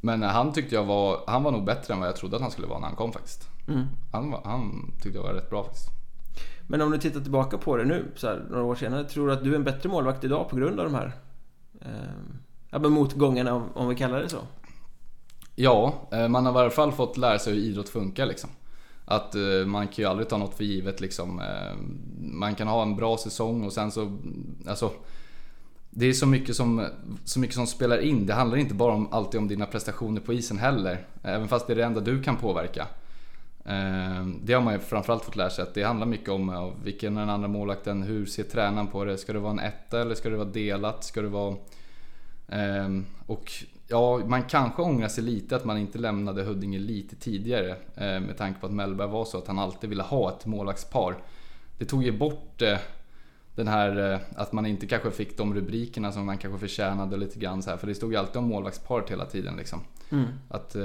[0.00, 1.20] men han tyckte jag var...
[1.26, 3.12] Han var nog bättre än vad jag trodde att han skulle vara när han kom
[3.12, 3.48] faktiskt.
[3.68, 3.86] Mm.
[4.12, 5.88] Han, han tyckte jag var rätt bra faktiskt.
[6.66, 9.04] Men om du tittar tillbaka på det nu, så här, några år senare.
[9.04, 11.12] Tror du att du är en bättre målvakt idag på grund av de här
[12.72, 14.38] eh, motgångarna om, om vi kallar det så?
[15.54, 18.50] Ja, eh, man har i alla fall fått lära sig hur idrott funkar liksom.
[19.04, 21.40] Att eh, man kan ju aldrig ta något för givet liksom.
[21.40, 21.76] Eh,
[22.18, 24.18] Man kan ha en bra säsong och sen så...
[24.66, 24.90] Alltså,
[25.90, 26.86] det är så mycket, som,
[27.24, 28.26] så mycket som spelar in.
[28.26, 31.06] Det handlar inte bara om, alltid om dina prestationer på isen heller.
[31.22, 32.86] Även fast det är det enda du kan påverka.
[33.64, 37.16] Eh, det har man ju framförallt fått lära sig att det handlar mycket om vilken
[37.16, 39.18] är den andra målvakten, hur ser tränaren på det?
[39.18, 41.04] Ska det vara en etta eller ska det vara delat?
[41.04, 41.56] Ska det vara...
[42.48, 42.88] Eh,
[43.26, 43.50] och
[43.88, 47.70] ja, man kanske ångrar sig lite att man inte lämnade Huddinge lite tidigare.
[47.94, 51.16] Eh, med tanke på att Mellberg var så att han alltid ville ha ett målvaktspar.
[51.78, 52.78] Det tog ju bort eh,
[53.54, 57.38] den här eh, att man inte kanske fick de rubrikerna som man kanske förtjänade lite
[57.38, 57.76] grann så här.
[57.76, 59.80] För det stod ju alltid om målvaktsparet hela tiden liksom.
[60.10, 60.26] Mm.
[60.48, 60.76] Att,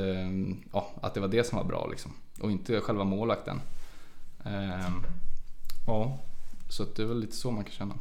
[0.73, 2.11] ja, att det var det som var bra liksom.
[2.41, 3.62] Och inte själva målvakten.
[4.45, 4.89] Eh,
[5.88, 6.17] ja,
[6.69, 7.93] så det är väl lite så man kan känna.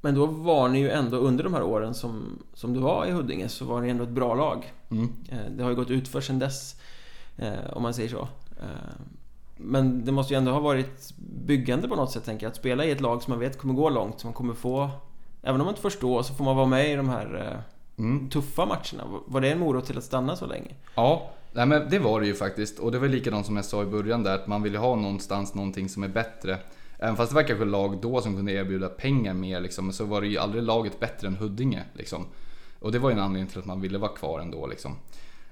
[0.00, 3.10] Men då var ni ju ändå under de här åren som, som du var i
[3.10, 4.72] Huddinge så var ni ändå ett bra lag.
[4.90, 5.12] Mm.
[5.28, 6.76] Eh, Det har ju gått ut för sedan dess,
[7.36, 8.28] eh, om man säger så.
[8.60, 8.94] Eh,
[9.56, 11.14] Men det måste ju ändå ha varit
[11.46, 12.50] byggande på något sätt, tänker jag.
[12.50, 14.90] Att spela i ett lag som man vet kommer gå långt, som man kommer få...
[15.42, 17.62] Även om man inte förstår så får man vara med i de här
[17.98, 18.30] Mm.
[18.30, 19.20] tuffa matcherna.
[19.26, 20.74] Var det en morot till att stanna så länge?
[20.94, 22.78] Ja, nej men det var det ju faktiskt.
[22.78, 25.54] Och det var likadant som jag sa i början där, att man ville ha någonstans
[25.54, 26.58] någonting som är bättre.
[26.98, 30.20] Även fast det var kanske lag då som kunde erbjuda pengar mer liksom, så var
[30.20, 31.82] det ju aldrig laget bättre än Huddinge.
[31.92, 32.26] Liksom.
[32.78, 34.66] Och det var ju en anledning till att man ville vara kvar ändå.
[34.66, 34.96] Liksom.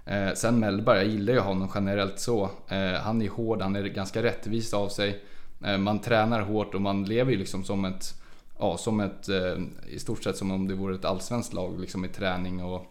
[0.04, 2.50] Eh, sen Mellberg, jag gillar ju honom generellt så.
[2.68, 5.22] Eh, han är hård, han är ganska rättvis av sig.
[5.64, 8.14] Eh, man tränar hårt och man lever ju liksom som ett,
[8.58, 12.04] ja, som ett, eh, i stort sett som om det vore ett allsvenskt lag liksom
[12.04, 12.86] i träning och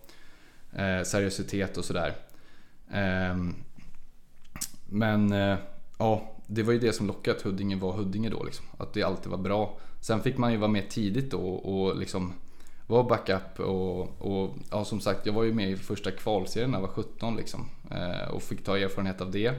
[0.80, 2.14] eh, seriositet och sådär.
[2.92, 3.56] Ehm,
[4.90, 5.58] men eh,
[5.98, 8.66] ja, det var ju det som lockade att Huddinge var Huddinge då liksom.
[8.78, 9.78] Att det alltid var bra.
[10.02, 12.34] Sen fick man ju vara med tidigt då och liksom
[12.88, 16.78] vara backup och, och ja, som sagt jag var ju med i första kvalserien när
[16.78, 17.70] jag var 17 liksom.
[17.92, 19.54] Eh, och fick ta erfarenhet av det.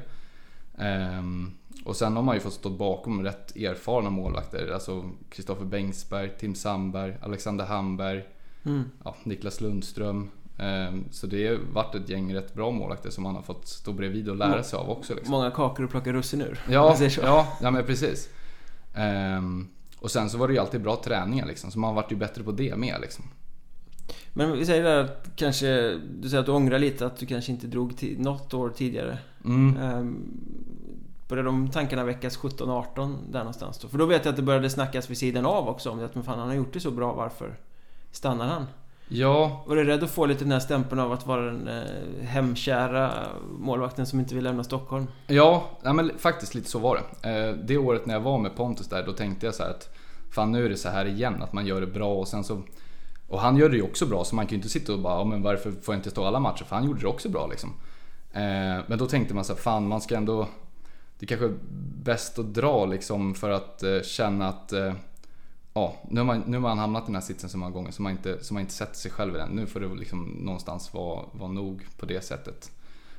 [0.78, 1.50] Ehm,
[1.84, 4.70] och sen har man ju fått stå bakom rätt erfarna målvakter.
[4.74, 8.24] Alltså Kristoffer Bengtsberg, Tim Sandberg, Alexander Hamberg,
[8.66, 8.82] Mm.
[9.04, 10.30] ja, Niklas Lundström.
[10.58, 13.92] Ehm, Så det har varit ett gäng rätt bra målvakter som man har fått stå
[13.92, 15.14] bredvid och lära sig av också.
[15.14, 15.30] Liksom.
[15.30, 16.60] Många kakor att plocka russin ur.
[16.68, 18.28] Ja, ja, ja men precis.
[18.94, 22.16] Ehm, och sen så var det ju alltid bra träningar liksom, så man vart ju
[22.16, 23.24] bättre på det med liksom.
[24.32, 27.52] Men vi säger där att kanske, du säger att du ångrar lite att du kanske
[27.52, 29.18] inte drog till något år tidigare.
[29.44, 29.76] Mm.
[29.76, 30.40] Um,
[31.28, 33.88] började de tankarna väckas 17-18 där någonstans då?
[33.88, 36.14] För då vet jag att det började snackas vid sidan av också om det att
[36.14, 37.56] men fan han har gjort det så bra, varför
[38.10, 38.66] stannar han?
[39.08, 42.26] Ja, Var du rädd att få lite den här stämpeln av att vara den eh,
[42.26, 43.12] hemkära
[43.58, 45.06] målvakten som inte vill lämna Stockholm?
[45.26, 47.30] ja, ja men faktiskt lite så var det.
[47.30, 49.94] Eh, det året när jag var med Pontus där, då tänkte jag så här att
[50.30, 52.62] fan nu är det så här igen, att man gör det bra och sen så
[53.28, 55.18] och han gör det ju också bra så man kan ju inte sitta och bara,
[55.18, 56.64] ja, men varför får jag inte stå alla matcher?
[56.64, 57.70] För han gjorde det också bra liksom.
[58.32, 60.48] Eh, men då tänkte man så här, fan man ska ändå
[61.18, 61.54] Det kanske är
[62.04, 64.72] bäst att dra liksom för att känna att
[65.74, 67.90] Ja, nu har, man, nu har man hamnat i den här sitsen så många gånger
[67.90, 69.48] så man inte, så man inte sätter sig själv i den.
[69.48, 72.70] Nu får det liksom någonstans vara, vara nog på det sättet.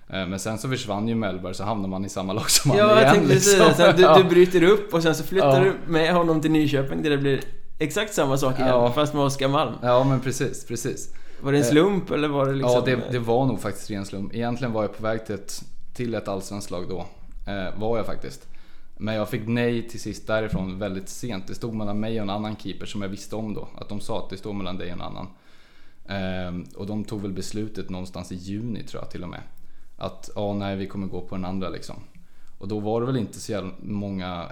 [0.09, 2.79] Eh, Men sen så försvann ju Mellberg så hamnar man i samma lag som han
[2.79, 3.03] Ja, igen.
[3.03, 3.73] jag tänkte liksom.
[3.77, 3.93] det.
[4.17, 5.71] Du, du bryter upp och sen så flyttar Ja.
[5.87, 7.41] du med honom till Nyköping där det blir
[7.79, 8.91] exakt samma sak igen, Ja.
[8.91, 9.73] fast med Oskar Malm.
[9.81, 11.13] Ja men precis, precis.
[11.41, 12.71] Var det en Eh, slump eller var det liksom...
[12.73, 14.35] Ja, det, det var nog faktiskt ren slump.
[14.35, 15.61] Egentligen var jag på väg till ett,
[15.93, 16.99] till ett allsvenskt lag då.
[17.51, 18.47] Eh, var jag faktiskt.
[18.97, 21.47] Men jag fick nej till sist därifrån väldigt sent.
[21.47, 23.67] Det stod mellan mig och en annan keeper som jag visste om då.
[23.77, 25.27] Att de sa att det står mellan dig och en annan.
[26.05, 29.41] Eh, och de tog väl beslutet någonstans i juni tror jag till och med.
[29.97, 31.95] Att ja, nej vi kommer gå på den andra liksom.
[32.57, 34.47] Och då var det väl inte så jävla många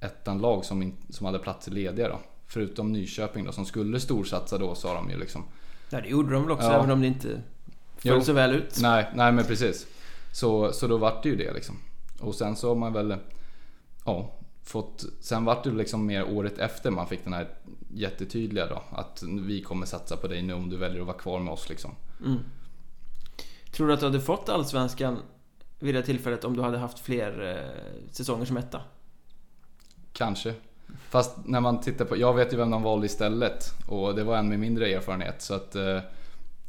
[0.00, 2.18] ettan-lag som, in, som hade platser lediga då.
[2.46, 5.44] Förutom Nyköping då som skulle storsatsa då sa de ju liksom.
[5.90, 6.74] Ja, det gjorde de väl också, Ja.
[6.78, 7.42] även om det inte
[8.02, 8.12] Jo.
[8.14, 8.78] föll så väl ut.
[8.80, 9.86] Nej, nej men precis.
[10.32, 11.76] Så, så då vart det ju det liksom.
[12.20, 13.16] Och sen så har man väl,
[14.08, 14.30] ja,
[14.62, 17.48] fått, sen vart det liksom mer året efter man fick den här
[17.94, 18.82] jättetydliga då.
[18.90, 21.68] Att vi kommer satsa på dig nu om du väljer att vara kvar med oss
[21.68, 21.90] liksom.
[22.24, 22.38] Mm.
[23.72, 25.18] Tror du att du hade fått Allsvenskan
[25.78, 28.80] vid det tillfället om du hade haft fler eh, säsonger som etta?
[30.12, 30.54] Kanske.
[31.08, 33.64] Fast när man tittar på, jag vet ju vem de valde istället.
[33.88, 35.42] Och det var en med mindre erfarenhet.
[35.42, 36.00] Så att, eh,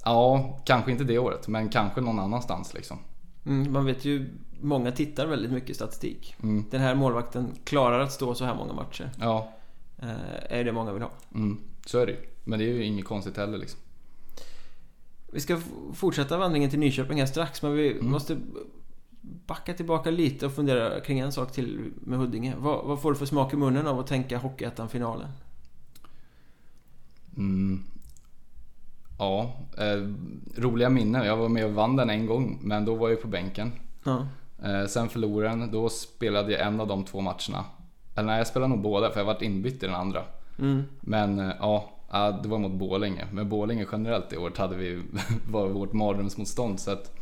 [0.04, 1.48] ja, kanske inte det året.
[1.48, 3.00] Men kanske någon annanstans liksom.
[3.46, 4.30] Mm, man vet ju,
[4.62, 6.36] många tittar väldigt mycket statistik.
[6.44, 6.66] Mm.
[6.72, 9.12] Den här målvakten klarar att stå så här många matcher.
[9.20, 9.54] Ja,
[10.02, 10.10] Eh,
[10.60, 11.12] är det många vill ha.
[11.36, 12.18] mm, så är det ju.
[12.44, 13.80] Men det är ju inget konstigt heller liksom.
[15.32, 15.60] Vi ska
[15.94, 18.12] fortsätta vandringen till Nyköping här strax, men vi Mm.
[18.12, 18.38] måste
[19.22, 22.54] backa tillbaka lite och fundera kring en sak till med Huddinge.
[22.58, 25.30] Vad, vad får du för smak i munnen av att tänka Hockeyettan-finalen?
[27.38, 27.84] Mm.
[29.20, 30.08] Ja, eh,
[30.62, 31.26] roliga minnen.
[31.26, 33.72] Jag var med och vann den en gång, men då var jag på bänken.
[34.04, 34.28] Ja.
[34.64, 37.66] Eh, sen förlorade den, då spelade jag en av de två matcherna.
[38.16, 40.24] Eller nej, jag spelade nog båda för jag varit inbytt i den andra.
[40.60, 40.84] Mm.
[41.02, 43.26] Men eh, ja, ja, det var mot Borlänge.
[43.32, 45.02] Men Borlänge generellt i året hade vi,
[45.50, 46.80] var vårt mardrömsmotstånd.
[46.80, 47.16] Så att,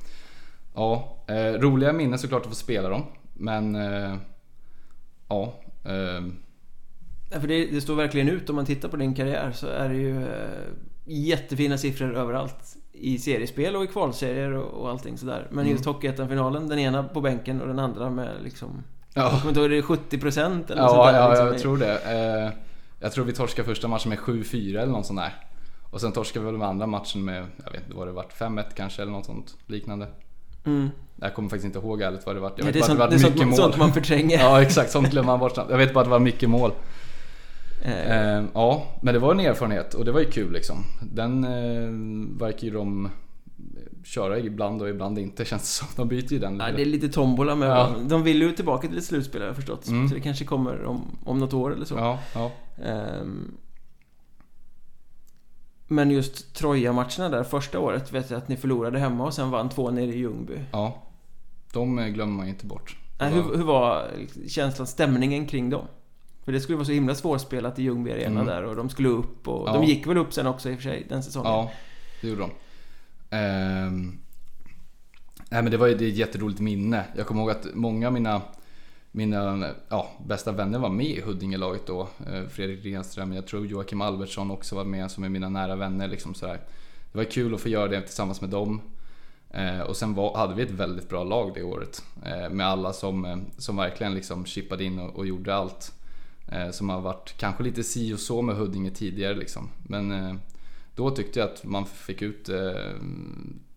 [0.75, 3.03] ja, eh, roliga minnen såklart att få spela dem.
[3.33, 4.15] Men eh,
[5.27, 5.53] ja.
[5.83, 6.23] Eh,
[7.39, 9.95] för det, det står verkligen ut om man tittar på din karriär så är det
[9.95, 10.67] ju eh,
[11.07, 12.75] jättefina siffror överallt.
[12.91, 15.47] I seriespel och i kvalserier och, och allting sådär.
[15.49, 15.71] Men Mm.
[15.71, 18.83] just Hockeyettan-finalen, den ena på bänken och den andra med liksom...
[19.13, 21.47] Jag ja, kommer inte ihåg, det är 70% eller något ja, sånt där, ja, liksom.
[21.47, 22.45] jag tror det.
[22.45, 22.51] Eh,
[22.99, 25.33] jag tror vi torskade första matchen med 7-4 eller något sånt där.
[25.91, 28.39] Och sen torskade vi väl med andra matchen med, jag vet inte vad det vart,
[28.39, 30.07] 5-1 kanske eller något sånt liknande.
[30.65, 30.89] Mm.
[31.15, 32.53] Jag kommer faktiskt inte ihåg ärligt vad det vart.
[32.57, 33.49] Jag Ja, vet det är, bara sånt, att det det är var sånt, mycket man,
[33.49, 33.57] mål.
[33.57, 34.39] sånt man förtränger.
[34.43, 35.57] Ja exakt, sånt glömmer man bort.
[35.57, 36.71] Jag vet bara att det var mycket mål.
[37.81, 40.83] Eh, Eh, ja, men det var en erfarenhet och det var ju kul liksom.
[41.01, 43.09] Den eh, verkar ju de
[44.03, 45.87] köra ibland och ibland inte känns det som.
[45.95, 46.77] De byter ju den Ja, lite.
[46.77, 47.95] det är lite tombola med Ja.
[48.09, 49.87] De vill ju tillbaka till ett slutspel har jag förstått.
[49.87, 50.07] Mm.
[50.09, 51.95] Så det kanske kommer om, om något år eller så.
[51.95, 52.51] Ja, ja.
[52.85, 53.51] Ehm,
[55.87, 59.69] men just Troja-matcherna där första året vet jag att ni förlorade hemma och sen vann
[59.69, 60.59] två nere i Ljungby.
[60.71, 61.03] ja.
[61.73, 62.97] De eh, glömmer man ju inte bort.
[63.19, 64.07] Var- hur, hur var
[64.47, 65.85] känslan, stämningen kring dem?
[66.47, 68.45] För det skulle vara så himla svårspelat i Ljungby Arena Mm.
[68.45, 69.73] där och de skulle upp och Ja.
[69.73, 71.51] de gick väl upp sen också i och för sig den säsongen.
[71.51, 71.71] Ja,
[72.21, 72.51] det gjorde de.
[73.29, 74.17] Ehm,
[75.49, 77.03] nej men det var ju ett jätteroligt minne.
[77.15, 78.41] Jag kommer ihåg att många av mina,
[79.11, 82.01] mina ja, bästa vänner var med i Huddingelaget då.
[82.01, 86.07] Eh, Fredrik Renström, jag tror Joakim Albertsson också var med som är mina nära vänner.
[86.07, 86.59] Liksom sådär.
[87.11, 88.81] Det var kul att få göra det tillsammans med dem.
[89.49, 92.03] Eh, och sen var, hade vi ett väldigt bra lag det året.
[92.25, 95.93] Eh, med alla som, som verkligen liksom chippade in och, och gjorde allt.
[96.51, 99.69] Eh, som har varit kanske lite si och så med Huddinge tidigare liksom.
[99.83, 100.35] Men eh,
[100.95, 102.91] då tyckte jag att man fick ut eh,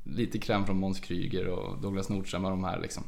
[0.04, 3.02] lite kräm från Måns Kryger och Douglas Nordström och de här liksom.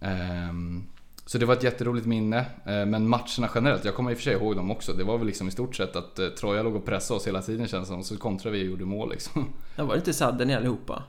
[0.00, 0.84] Ehm,
[1.26, 2.46] så det var ett jätteroligt minne.
[2.64, 4.92] Men matcherna generellt, jag kommer i och för sig ihåg dem också.
[4.92, 7.68] Det var väl liksom i stort sett att Troja låg och pressade oss hela tiden
[7.68, 8.04] känns det som.
[8.04, 9.48] Så kontrade vi och gjorde mål liksom.
[9.76, 11.02] Ja, var det inte sadden i allihopa?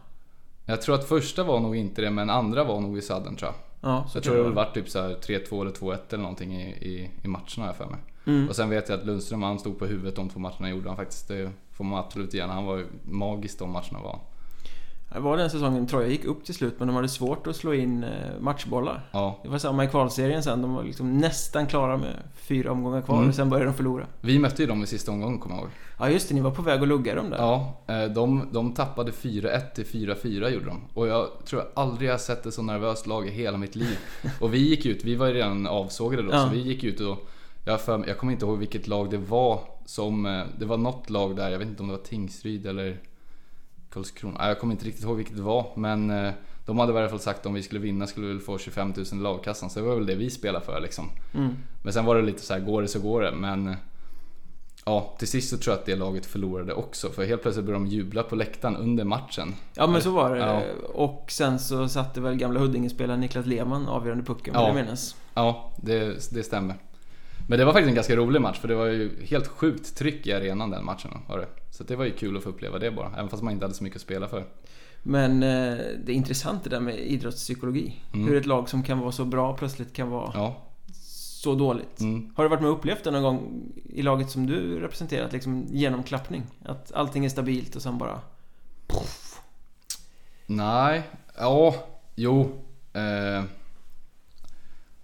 [0.65, 3.51] Jag tror att första var nog inte det, men andra var nog i sadden tror
[3.51, 3.72] jag.
[3.83, 4.53] Ja, så jag tror det vara.
[4.53, 7.75] vart typ så här 3-2 eller 2-1 eller någonting i, i, i matcherna har jag
[7.75, 7.99] för mig.
[8.25, 8.49] Mm.
[8.49, 10.97] Och sen vet jag att Lundström han stod på huvudet de två matcherna gjorde han
[10.97, 11.27] faktiskt.
[11.27, 12.49] Det får man absolut honom.
[12.49, 14.19] Han var magisk de matcherna var.
[15.13, 17.73] Det var den säsongen Troja gick upp till slut men de hade svårt att slå
[17.73, 19.09] in eh, matchbollar.
[19.11, 20.61] Ja, Det var samma i kvalserien sen.
[20.61, 23.29] De var liksom nästan klara med fyra omgångar kvar Mm.
[23.29, 24.05] och sen började de förlora.
[24.21, 25.71] vi mötte ju dem i sista omgången kommer jag ihåg.
[25.99, 27.37] Ja just det, ni var på väg att lugga dem där.
[27.37, 30.81] Ja, eh, de, de tappade 4-1 till 4-4 gjorde de.
[30.93, 33.97] Och jag tror jag aldrig har sett ett så nervöst lag i hela mitt liv.
[34.41, 36.43] Och vi gick ut, vi var ju redan avsågade då, Ja.
[36.43, 37.17] så vi gick ut och
[37.65, 40.25] jag, för, jag kommer inte ihåg vilket lag det var som...
[40.25, 42.97] eh, Det var något lag där, jag vet inte om det var Tingsryd eller
[43.93, 44.47] Karlskrona.
[44.47, 46.31] Jag kommer inte riktigt ihåg vilket det var, men eh,
[46.65, 48.93] de hade i alla fall sagt att om vi skulle vinna skulle vi få 25
[48.97, 49.69] 000 i lagkassan.
[49.69, 51.09] Så det var väl det vi spelade för liksom.
[51.33, 51.55] Mm.
[51.83, 53.31] Men sen var det lite så här, går det så går det.
[53.31, 53.75] Men eh,
[54.85, 57.09] ja, till sist så tror jag att det laget förlorade också.
[57.09, 59.55] För helt plötsligt började de jubla på läktaren under matchen.
[59.73, 60.41] Ja men så var det.
[60.41, 60.61] Ja.
[60.93, 64.61] Och sen så satte väl gamla Huddinge-spelaren Niklas Lehmann avgörande pucken, Ja.
[64.61, 64.67] ja.
[64.67, 65.15] jag minnas.
[65.33, 66.75] Ja, det, det stämmer.
[67.47, 70.27] Men det var faktiskt en ganska rolig match för det var ju helt sjukt tryck
[70.27, 71.11] i arenan den matchen.
[71.27, 71.47] Var det.
[71.71, 73.11] Så det var ju kul att få uppleva det bara.
[73.13, 74.45] Även fast man inte hade så mycket att spela för.
[75.03, 78.01] Men eh, det är intressant det där med idrottspsykologi.
[78.13, 78.27] Mm.
[78.27, 80.55] Hur ett lag som kan vara så bra plötsligt kan vara Ja.
[81.01, 81.99] så dåligt.
[81.99, 82.33] Mm.
[82.35, 85.33] Har du varit med och upplevt det någon gång i laget som du representerat?
[85.33, 86.43] Liksom genomklappning?
[86.65, 88.19] Att allting är stabilt och sen bara...
[90.45, 91.03] Nej,
[91.37, 91.75] ja,
[92.15, 92.61] jo.
[92.93, 93.43] Eh,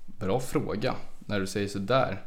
[0.06, 2.22] bra fråga när du säger sådär.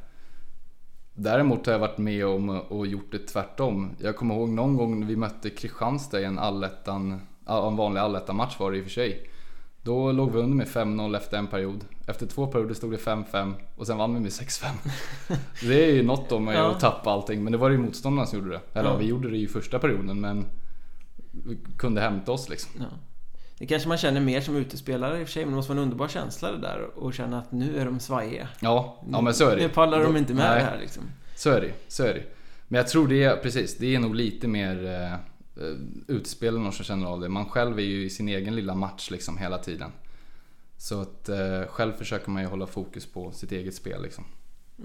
[1.15, 3.91] Däremot har jag varit med om och gjort det tvärtom.
[3.99, 8.57] Jag kommer ihåg någon gång när vi mötte Kristianstad i en allettan, en vanlig allettan-match
[8.59, 9.29] var det i och för sig.
[9.83, 11.85] Då låg vi under med 5-0 efter en period.
[12.07, 14.67] Efter två perioder stod det 5-5 och sen vann vi med 6-5.
[15.69, 16.71] Det är ju något om Ja.
[16.71, 18.61] att tappa allting, men det var ju motståndarna som gjorde det.
[18.81, 18.97] Eller Ja.
[18.97, 20.45] vi gjorde det i första perioden, men
[21.31, 22.71] vi kunde hämta oss liksom.
[22.79, 22.85] Ja.
[23.63, 25.79] Det kanske man känner mer som utespelare i och för sig, men det måste vara
[25.79, 28.49] en underbar känsla det där och känna att nu är de svajiga.
[28.61, 31.03] Ja, ja men så är det Nu pallar de inte med nej, det här liksom.
[31.37, 32.23] Så är det så är det
[32.69, 35.73] Men jag tror det är, precis, det är nog lite mer eh,
[36.09, 37.29] utspelarna som känner av det.
[37.29, 39.91] Man själv är ju i sin egen lilla match liksom hela tiden.
[40.77, 44.25] Så att eh, själv försöker man ju hålla fokus på sitt eget spel liksom.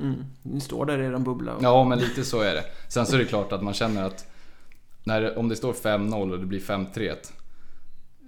[0.02, 0.24] Mm.
[0.42, 1.64] Ni står där i eran bubbla och...
[1.64, 2.64] Ja, men lite så är det.
[2.88, 4.32] Sen så är det klart att man känner att
[5.04, 7.16] när, om det står 5-0 och det blir 5-3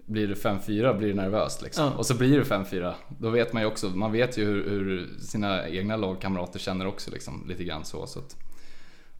[0.09, 1.85] blir det 5-4 blir det nervöst liksom.
[1.85, 1.91] Ja.
[1.91, 2.93] Och så blir det 5-4.
[3.07, 7.11] Då vet man ju också, man vet ju hur, hur sina egna lagkamrater känner också
[7.11, 8.07] liksom, lite grann så.
[8.07, 8.35] så att,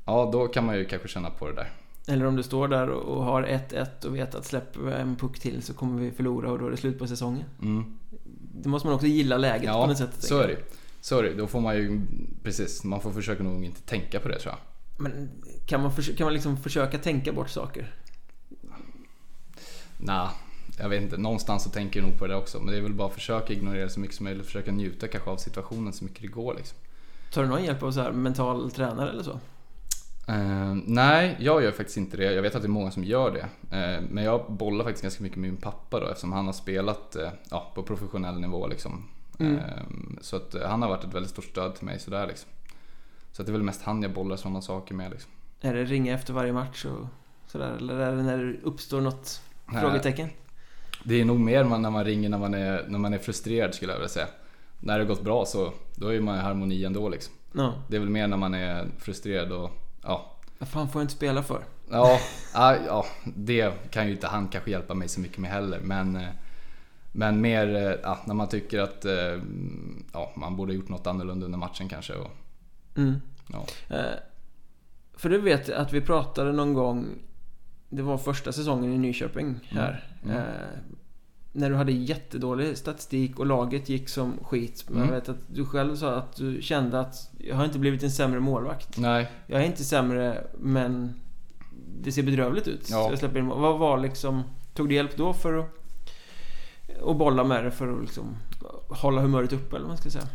[0.05, 1.71] ja, då kan man ju kanske känna på det där.
[2.07, 5.39] Eller om du står där och har 1-1 och vet att släpper vi en puck
[5.39, 7.43] till så kommer vi förlora och då är det slut på säsongen.
[7.61, 7.97] Mm.
[8.63, 10.13] Då måste man också gilla läget på Ja, något sätt.
[10.23, 10.57] så är det
[11.01, 12.01] Så är det Då får man ju,
[12.43, 14.59] precis, man får försöka nog inte tänka på det tror jag.
[15.03, 15.29] Men
[15.67, 17.93] kan man, förs- kan man liksom försöka tänka bort saker?
[19.97, 20.27] Nej,
[20.79, 22.59] jag vet inte, någonstans så tänker jag nog på det också.
[22.59, 24.45] Men det är väl bara att försöka ignorera så mycket som möjligt.
[24.45, 26.77] Försöka njuta kanske av situationen så mycket det går liksom.
[27.33, 29.39] Tar du någon hjälp av så här mental tränare eller så?
[30.27, 32.33] Eh, nej, jag gör faktiskt inte det.
[32.33, 33.75] Jag vet att det är många som gör det.
[33.77, 37.15] Eh, men jag bollar faktiskt ganska mycket med min pappa då eftersom han har spelat
[37.15, 39.03] eh, ja, på professionell nivå liksom.
[39.39, 39.59] Mm.
[40.21, 42.49] Så att han har varit ett väldigt stort stöd till mig sådär liksom.
[43.31, 45.31] Så att det är väl mest han jag bollar sådana saker med liksom.
[45.61, 47.07] Är det ringa efter varje match och
[47.47, 47.75] sådär?
[47.77, 50.29] Eller är det när det uppstår något frågetecken?
[51.03, 53.73] Det är nog mer man, när man ringer när man, är, när man är frustrerad
[53.75, 54.27] skulle jag vilja säga.
[54.79, 57.33] När det har gått bra så då är man i harmoni ändå liksom.
[57.53, 57.73] Ja.
[57.87, 59.71] Det är väl mer när man är frustrerad och
[60.03, 60.35] ja.
[60.59, 61.63] Vad fan får jag inte spela för?
[61.91, 62.19] Ja,
[62.53, 65.79] ja, ja, det kan ju inte han kanske hjälpa mig så mycket med heller.
[65.79, 66.27] Men, eh,
[67.11, 69.41] men mer eh, ja, när man tycker att eh,
[70.13, 72.13] ja, man borde ha gjort något annorlunda under matchen kanske.
[72.13, 72.31] Och,
[72.95, 73.21] Mm.
[73.53, 73.65] ja.
[75.17, 77.05] För du vet att vi pratade någon gång
[77.89, 80.01] Det var första säsongen i Nyköping här Mm.
[80.25, 80.43] Eh,
[81.51, 85.09] När du hade jättedålig statistik och laget gick som skit Men Mm.
[85.09, 88.11] jag vet att du själv sa att du kände att Jag har inte blivit en
[88.11, 91.13] sämre målvakt Nej, Jag är inte sämre men
[92.01, 93.09] Det ser bedrövligt ut Ja.
[93.09, 93.61] Jag släpper in mål.
[93.61, 94.43] Vad var liksom
[94.73, 95.69] Tog du hjälp då för att
[97.01, 98.35] Och bolla med det för att liksom
[98.89, 100.27] Hålla humöret uppe eller vad man ska säga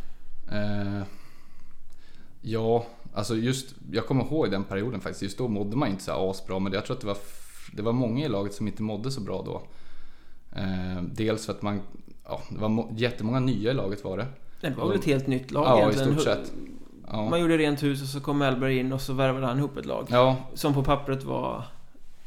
[0.52, 1.02] Eh,
[2.42, 5.22] ja, alltså just, jag kommer ihåg den perioden faktiskt.
[5.22, 7.16] Just då mådde man inte så här asbra, men jag tror att det var,
[7.76, 9.62] det var många i laget som inte mådde så bra då.
[10.56, 11.80] Eh, dels för att man,
[12.24, 14.26] ja, det var må- jättemånga nya i laget var det.
[14.60, 16.52] Det var väl ett helt nytt lag Ja, i egentligen stort sett.
[17.12, 19.76] Man Ja, gjorde rent hus och så kom Mellberg in och så värvade han ihop
[19.76, 20.06] ett lag.
[20.10, 21.64] ja, Som på pappret var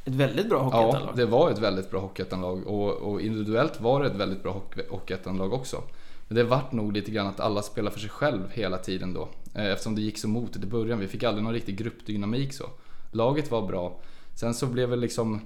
[0.05, 1.15] ett väldigt bra ja hockeyettanlag.
[1.17, 4.89] det var ett väldigt bra hockeyettanlag och, och individuellt var det ett väldigt bra hockey-
[4.89, 5.81] hockeyettanlag också.
[6.27, 9.27] Men det vart nog lite grann att alla spelar för sig själv hela tiden då.
[9.53, 10.99] Eh, Eftersom det gick så motigt i början.
[10.99, 12.63] Vi fick aldrig någon riktig gruppdynamik så.
[13.11, 13.99] Laget var bra.
[14.39, 15.41] Sen så blev det liksom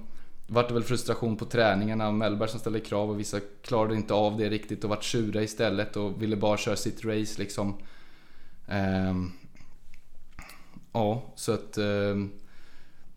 [0.46, 2.12] vart det väl frustration på träningarna.
[2.12, 5.96] Mellberg som ställde krav och vissa klarade inte av det riktigt och vart sura istället
[5.96, 7.74] och ville bara köra sitt race liksom.
[8.68, 9.30] Ehm,
[10.92, 11.78] ja, så att...
[11.78, 12.30] ehm,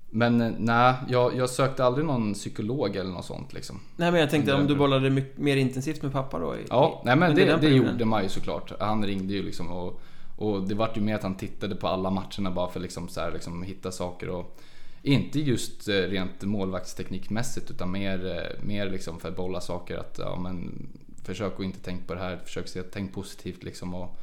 [0.09, 3.79] men eh, nej, jag, jag sökte aldrig någon psykolog eller något sånt liksom.
[3.95, 6.55] Nej men jag tänkte om du bollade mycket mer intensivt med pappa då?
[6.55, 8.71] I, Ja, nej men det, det gjorde man ju såklart.
[8.79, 10.01] Han ringde ju liksom och,
[10.37, 13.19] och det vart ju mer att han tittade på alla matcherna bara för liksom så
[13.21, 14.59] här, liksom hitta saker och
[15.05, 20.15] inte just eh, rent målvaktsteknikmässigt utan mer, eh, mer liksom för att bolla saker att
[20.19, 20.87] ja men
[21.23, 24.17] försök att inte tänka på det här, försök se, tänk positivt liksom och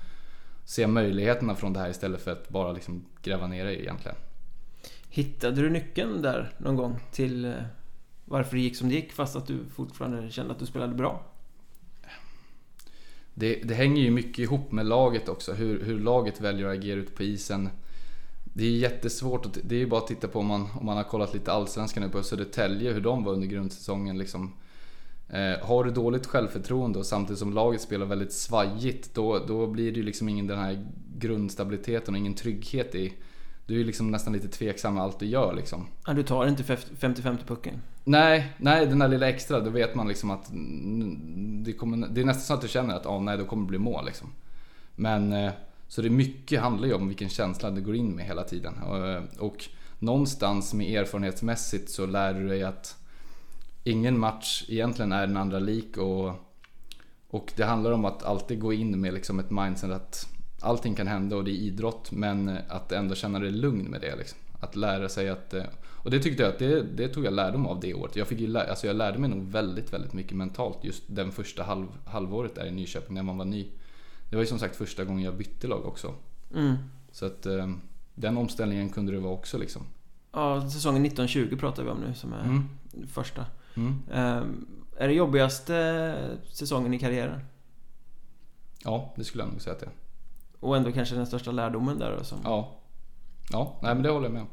[0.65, 4.17] se möjligheterna från det här istället för att bara liksom gräva ner dig egentligen.
[5.09, 7.53] Hittade du nyckeln där någon gång till eh,
[8.25, 11.23] varför det gick som det gick fast att du fortfarande kände att du spelade bra?
[13.35, 17.01] Det, det hänger ju mycket ihop med laget också, hur, hur laget väljer att agera
[17.01, 17.69] ute på isen.
[18.55, 20.97] Det är jättesvårt, att, det är ju bara att titta på om man, om man
[20.97, 24.19] har kollat lite Allsvenskan nu på Södertälje, hur de var under grundsäsongen.
[24.19, 24.53] Liksom.
[25.29, 29.93] Eh, har du dåligt självförtroende och samtidigt som laget spelar väldigt svajigt, då, då blir
[29.93, 30.87] det ju liksom ingen den här
[31.19, 33.13] grundstabiliteten och ingen trygghet i...
[33.67, 35.87] Du är ju liksom nästan lite tveksam med allt du gör liksom.
[36.07, 37.83] Ja, du tar inte 50-50 pucken.
[38.05, 40.51] Nej, nej, den där lilla extra, då vet man liksom att
[41.65, 43.69] det, kommer, det är nästan så att du känner att ah, nej, då kommer det
[43.69, 44.29] bli mål liksom.
[44.97, 45.53] Men eh,
[45.93, 48.75] så det är mycket handlar ju om vilken känsla du går in med hela tiden.
[48.83, 49.65] Och, och
[49.99, 52.97] någonstans med erfarenhetsmässigt så lär du dig att
[53.85, 56.33] ingen match egentligen är den andra lik och,
[57.29, 60.29] och det handlar om att alltid gå in med liksom ett mindset att
[60.61, 64.17] allting kan hända och det är idrott men att ändå känna dig lugn med det.
[64.17, 64.39] Liksom.
[64.61, 65.55] Att lära sig att...
[65.55, 68.17] Eh, och det tyckte jag att det, det tog jag lärdom av det året.
[68.17, 71.33] Jag, fick ju lä- alltså jag lärde mig nog väldigt, väldigt mycket mentalt just den
[71.33, 73.67] första halv, halvåret där i Nyköping när man var ny.
[74.33, 76.15] Det var ju som sagt första gången jag bytte lag också.
[76.55, 76.77] Mm.
[77.11, 77.71] Så att eh,
[78.15, 79.83] den omställningen kunde det vara också liksom.
[80.33, 82.69] Ja, säsongen 1920 pratar vi om nu som är Mm.
[83.09, 83.47] första.
[83.75, 84.03] Mm.
[84.13, 84.67] Ehm,
[84.97, 87.41] är det jobbigaste säsongen i karriären?
[88.85, 89.93] Ja, det skulle jag nog säga att det är.
[90.61, 92.39] Och ändå kanske den största lärdomen där då, som...
[92.45, 92.79] Ja.
[93.51, 94.49] Ja, nej men det håller jag med om.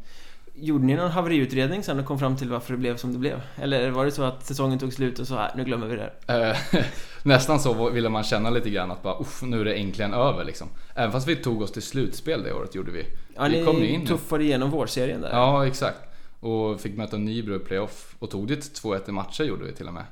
[0.62, 3.42] Gjorde ni någon haveriutredning sen och kom fram till varför det blev som det blev?
[3.56, 6.12] Eller var det så att säsongen tog slut och så här, nu glömmer vi det
[6.28, 6.50] här?
[6.76, 6.82] Eh,
[7.24, 10.44] Nästan så ville man känna lite grann att bara, Uff, nu är det äntligen över
[10.46, 10.68] liksom.
[10.96, 13.06] Även fast vi tog oss till slutspel det året gjorde vi.
[13.36, 14.06] Ja, vi ni kom ju in.
[14.06, 15.30] tuffade igenom vårserien där.
[15.30, 15.98] Ja, exakt.
[16.40, 19.74] Och fick möta Nybro i playoff och tog det till 2-1 i matcher gjorde vi
[19.74, 20.04] till och med.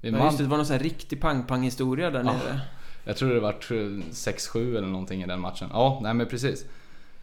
[0.00, 2.24] Vi Ja, just det, det var någon sån här riktig pang-pang-historia där Ja.
[2.24, 2.60] nere.
[3.04, 5.68] jag tror det var 6-7 eller någonting i den matchen.
[5.72, 6.64] Ja, nej men precis.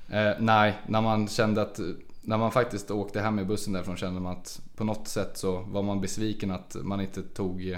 [0.10, 1.80] Eh, nej, när man kände att
[2.22, 5.60] när man faktiskt åkte hem i bussen därifrån kände man att på något sätt så
[5.60, 7.78] var man besviken att man inte tog,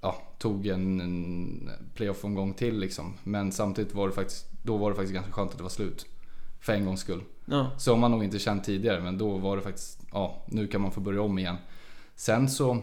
[0.00, 3.14] ja, tog en, en playoff-omgång till liksom.
[3.24, 6.06] Men samtidigt var det faktiskt, då var det faktiskt ganska skönt att det var slut.
[6.60, 7.22] För en gångs skull.
[7.44, 7.70] Ja.
[7.78, 10.80] Så har man nog inte känt tidigare men då var det faktiskt, ja nu kan
[10.80, 11.56] man få börja om igen.
[12.14, 12.82] Sen så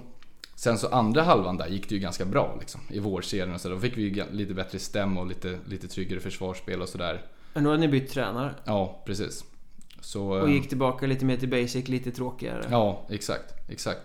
[0.55, 3.69] Sen så andra halvan där gick det ju ganska bra liksom, i vårserien och så.
[3.69, 7.21] Då fick vi ju lite bättre stäm och lite, lite tryggare försvarsspel och sådär.
[7.53, 8.55] Men då hade ni bytt tränare?
[8.63, 9.43] Ja, precis.
[10.05, 12.65] Så, och gick tillbaka lite mer till basic, lite tråkigare?
[12.71, 13.69] Ja, exakt.
[13.69, 14.01] exakt.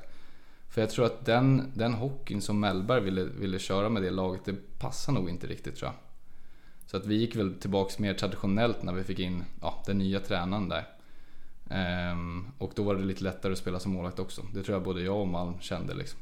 [0.68, 4.44] För jag tror att den, den hockeyn som Mellberg ville, ville köra med det laget,
[4.44, 5.94] det passar nog inte riktigt tror jag.
[6.90, 10.20] Så att vi gick väl tillbaks mer traditionellt när vi fick in ja, den nya
[10.20, 10.88] tränaren där.
[11.70, 14.42] Ehm, och då var det lite lättare att spela som målvakt också.
[14.54, 16.20] Det tror jag både jag och Malm kände liksom.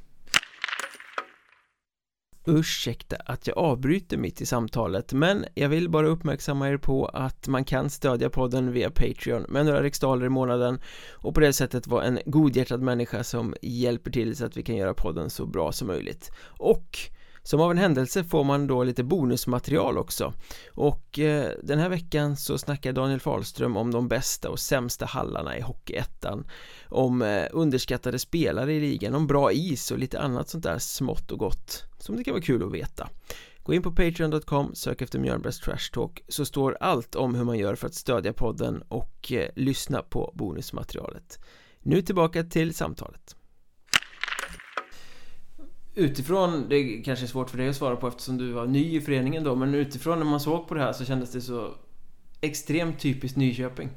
[2.48, 7.48] Ursäkta att jag avbryter mitt i samtalet men jag vill bara uppmärksamma er på att
[7.48, 10.80] man kan stödja podden via Patreon med några riksdaler i månaden
[11.12, 14.76] och på det sättet vara en godhjärtad människa som hjälper till så att vi kan
[14.76, 16.32] göra podden så bra som möjligt.
[16.44, 16.98] Och
[17.48, 20.32] som av en händelse får man då lite bonusmaterial också.
[20.74, 25.58] Och eh, den här veckan så snackar Daniel Fahlström om de bästa och sämsta hallarna
[25.58, 26.46] i Hockeyettan.
[26.88, 31.30] Om eh, underskattade spelare i ligan, om bra is och lite annat sånt där smått
[31.30, 33.08] och gott som det kan vara kul att veta.
[33.62, 37.58] Gå in på Patreon.com, sök efter Mjölnbergs Trash Talk så står allt om hur man
[37.58, 41.38] gör för att stödja podden och eh, lyssna på bonusmaterialet.
[41.82, 43.37] Nu tillbaka till samtalet.
[45.98, 49.00] Utifrån, det kanske är svårt för dig att svara på eftersom du var ny i
[49.00, 51.74] föreningen då Men utifrån när man såg på det här så kändes det så
[52.40, 53.88] Extremt typiskt Nyköping.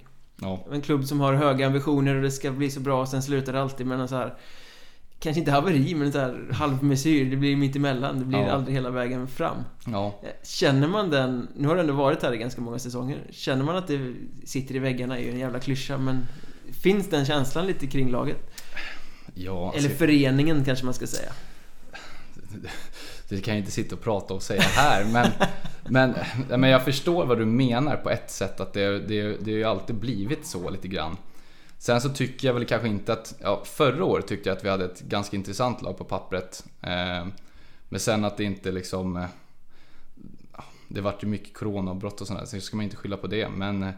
[0.42, 0.66] Ja.
[0.72, 3.54] En klubb som har höga ambitioner och det ska bli så bra och sen slutar
[3.54, 4.34] det alltid med en så här
[5.20, 7.30] Kanske inte haveri men en så här halvmesyr.
[7.30, 8.20] Det blir mitt emellan.
[8.20, 8.52] Det blir Ja.
[8.52, 9.58] aldrig hela vägen fram.
[9.86, 13.18] Ja, Känner man den Nu har du ändå varit här i ganska många säsonger.
[13.32, 14.14] Känner man att det
[14.46, 16.28] sitter i väggarna är ju en jävla klyscha men
[16.72, 18.38] Finns den känslan lite kring laget?
[19.34, 21.32] ja alltså, Eller föreningen kanske man ska säga
[23.30, 25.32] det kan jag inte sitta och prata och säga här men,
[25.84, 26.16] men,
[26.60, 29.64] men jag förstår vad du menar på ett sätt att det, det, det har ju
[29.64, 31.18] alltid blivit så lite grann.
[31.82, 34.70] Sen så tycker jag väl kanske inte att, ja, förra året tyckte jag att vi
[34.70, 36.66] hade ett ganska intressant lag på pappret.
[36.82, 37.28] Eh,
[37.90, 39.26] men sen att det inte liksom, eh,
[40.88, 43.50] det vart ju mycket coronabrott och sådär så ska man inte skylla på det.
[43.50, 43.90] Men, eh,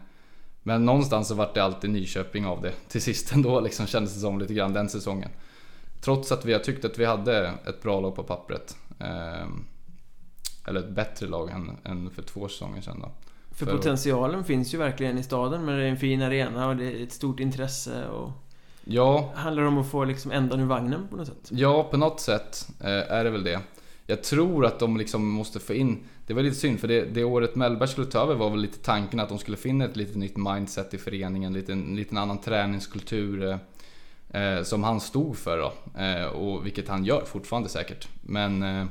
[0.62, 4.20] men någonstans så vart det alltid Nyköping av det till sist ändå liksom kändes det
[4.20, 5.30] som lite grann den säsongen.
[6.04, 8.76] Trots att vi har tyckt att vi hade ett bra lag på pappret.
[9.00, 9.46] Eh,
[10.68, 13.10] eller ett bättre lag än, än för två säsonger sedan då.
[13.50, 16.76] För För- potentialen finns ju verkligen i staden men det är en fin arena och
[16.76, 18.30] det är ett stort intresse och
[18.84, 22.20] Ja, Handlar om att få liksom ändan ur vagnen på något sätt Ja, på något
[22.20, 23.60] sätt eh, är det väl det.
[24.06, 26.04] Jag tror att de liksom måste få in...
[26.26, 28.78] Det var lite synd för det, det året Mellberg skulle ta över var väl lite
[28.78, 32.38] tanken att de skulle finna ett lite nytt mindset i föreningen, lite, en liten annan
[32.38, 33.58] träningskultur
[34.34, 35.72] eh, som han stod för då.
[36.02, 38.08] Eh, och vilket han gör fortfarande säkert.
[38.22, 38.84] Men eh,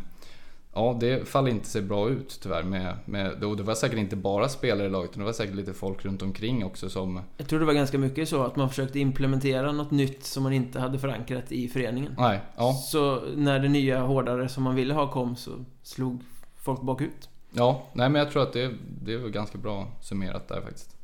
[0.74, 2.64] ja, det faller inte sig bra ut tyvärr.
[2.64, 5.56] Med, med, och det var säkert inte bara spelare i laget, utan det var säkert
[5.56, 7.20] lite folk runt omkring också som...
[7.38, 10.54] Jag tror det var ganska mycket så att man försökte implementera något nytt som man
[10.54, 12.74] inte hade förankrat i föreningen Nej, ja.
[12.74, 15.52] Så när det nya hårdare som man ville ha kom så
[15.84, 16.22] slog
[16.56, 18.72] folk bakut Ja, nej men jag tror att det,
[19.04, 20.96] det var ganska bra summerat där faktiskt.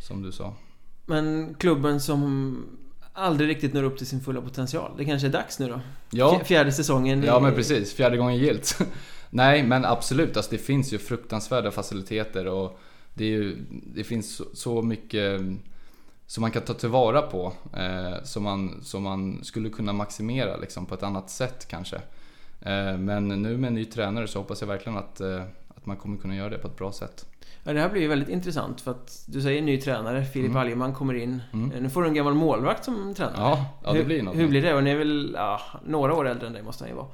[0.00, 0.54] Som du sa.
[1.06, 2.56] Men klubben som
[3.12, 5.80] aldrig riktigt når upp till sin fulla potential Det kanske är dags nu då?
[6.10, 7.94] Ja, Fj- Fjärde säsongen ja men precis.
[7.94, 8.78] Fjärde gången gillt.
[9.30, 12.78] nej men absolut, alltså det finns ju fruktansvärda faciliteter och
[13.14, 15.40] det, ju, det finns så, så mycket
[16.26, 17.52] som man kan ta tillvara på.
[17.76, 21.96] Eh, som, man, som man skulle kunna maximera liksom, på ett annat sätt kanske.
[22.60, 25.96] Eh, men nu med en ny tränare så hoppas jag verkligen att, eh, att man
[25.96, 27.26] kommer kunna göra det på ett bra sätt.
[27.64, 30.60] Ja, det här blir ju väldigt intressant för att du säger ny tränare, Filip Mm.
[30.62, 31.82] Algeman kommer in Mm.
[31.82, 34.36] Nu får du en gammal målvakt som tränare Ja, ja det blir något.
[34.36, 34.74] Hur blir det?
[34.74, 37.06] Och ni är väl, ja, några år äldre än dig måste han ju vara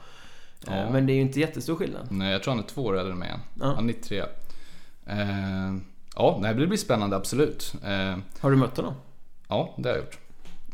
[0.66, 0.72] Ja.
[0.72, 2.98] Eh, Men det är ju inte jättestor skillnad Nej, jag tror han är två år
[2.98, 3.40] äldre än mig än.
[3.60, 3.66] Ja.
[3.66, 4.18] Han är 93.
[5.06, 5.16] Eh,
[6.16, 7.74] ja, det blir spännande absolut.
[7.84, 8.94] Eh, Har du mött honom?
[9.48, 10.18] ja, det har jag gjort.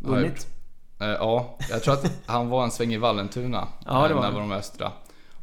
[0.00, 0.46] Vunnit?
[1.00, 3.68] Eh, ja, jag tror att han var en sväng i Vallentuna.
[3.86, 4.34] Ja, det eh, var när han.
[4.34, 4.92] var de östra.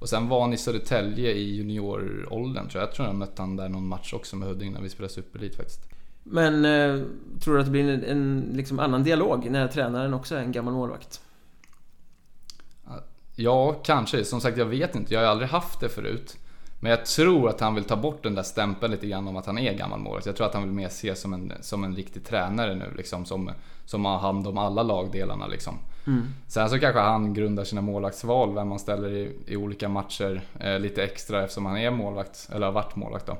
[0.01, 2.89] Och sen var han i Södertälje i junioråldern tror jag.
[2.89, 5.55] Jag tror jag mötte han där någon match också med Huddinge när vi spelade Superelit
[5.55, 5.89] faktiskt.
[6.23, 7.05] Men eh,
[7.39, 10.51] tror du att det blir en, en liksom annan dialog när tränaren också är en
[10.51, 11.21] gammal målvakt?
[13.35, 14.25] Ja, kanske.
[14.25, 15.13] Som sagt, jag vet inte.
[15.13, 16.37] Jag har aldrig haft det förut.
[16.79, 19.45] Men jag tror att han vill ta bort den där stämpeln lite grann om att
[19.45, 20.25] han är gammal målvakt.
[20.25, 23.25] Jag tror att han vill mer se som en, som en riktig tränare nu liksom.
[23.25, 23.51] Som,
[23.85, 25.77] som har hand om alla lagdelarna liksom.
[26.07, 26.27] Mm.
[26.47, 30.79] Sen så kanske han grundar sina målvaktsval, vem man ställer i, i olika matcher eh,
[30.79, 33.31] lite extra eftersom han är målvakt, eller har varit målvakt då.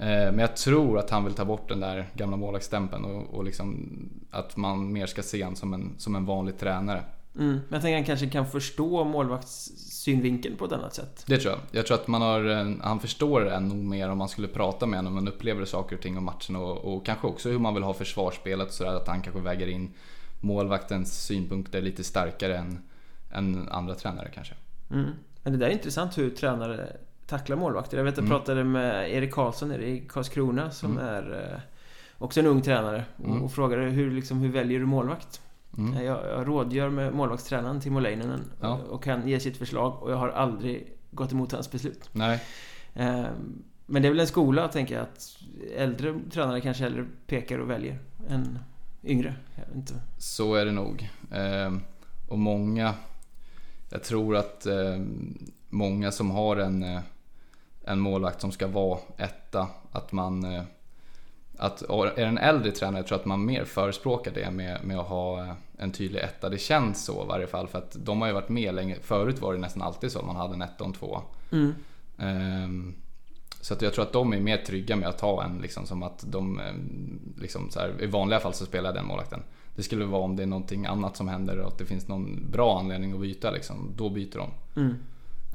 [0.00, 3.44] Eh, men jag tror att han vill ta bort den där gamla målvaktsstämpeln och, och
[3.44, 3.88] liksom
[4.30, 7.02] att man mer ska se honom som en, som en vanlig tränare.
[7.38, 7.50] Mm.
[7.52, 11.24] Men jag tänker han kanske kan förstå målvaktssynvinkeln på ett annat sätt.
[11.26, 11.60] Det tror jag.
[11.78, 14.86] Jag tror att man har, en- han förstår en nog mer om man skulle prata
[14.86, 15.14] med honom.
[15.14, 17.94] Man upplever saker och ting om matchen och, och kanske också hur man vill ha
[17.94, 18.96] försvarsspelet och sådär.
[18.96, 19.90] Att han kanske väger in
[20.40, 22.82] målvaktens synpunkter lite starkare än,
[23.30, 24.54] än andra tränare kanske.
[24.90, 25.10] Mm.
[25.42, 27.96] Men det där är intressant hur tränare tacklar målvakter.
[27.96, 28.38] Jag vet att jag Mm.
[28.38, 31.04] pratade med Erik Karlsson nere i Karlskrona som Mm.
[31.14, 31.60] är eh,
[32.18, 33.42] också en ung tränare och, Mm.
[33.42, 35.40] och frågade hur, liksom, hur väljer du målvakt?
[35.78, 35.94] Mm.
[35.94, 38.78] Eh, Jag, jag rådgör med målvaktstränaren Timo Leinonen Ja.
[38.90, 42.08] och han ger sitt förslag och jag har aldrig gått emot hans beslut.
[42.12, 42.42] Nej,
[42.94, 43.24] Eh,
[43.90, 45.38] Men det är väl en skola, tänker jag, att
[45.76, 48.58] äldre tränare kanske hellre pekar och väljer än
[49.04, 49.34] yngre.
[49.54, 49.94] Jag vet inte.
[50.18, 51.10] så är det nog.
[51.32, 51.80] Ehm,
[52.28, 52.94] och många,
[53.90, 55.38] jag tror att ehm,
[55.68, 57.00] många som har en, eh,
[57.84, 60.62] en målvakt som ska vara etta, att man eh,
[61.58, 65.06] att är en äldre tränare, jag tror att man mer förespråkar det med, med att
[65.06, 66.48] ha eh, en tydlig etta.
[66.48, 68.96] Det känns så i varje fall, för att de har ju varit med länge.
[69.02, 71.22] Förut var det nästan alltid så, man hade en etta och en tvåa.
[71.52, 71.74] Mm.
[72.18, 72.94] Ehm,
[73.68, 76.02] Så att jag tror att de är mer trygga med att ha en liksom som
[76.02, 79.42] att de ehm, liksom så här, i vanliga fall så spelar den målvakten.
[79.76, 82.50] Det skulle vara om det är någonting annat som händer och att det finns någon
[82.50, 83.92] bra anledning att byta liksom.
[83.96, 84.50] Då byter de.
[84.80, 84.96] Mm.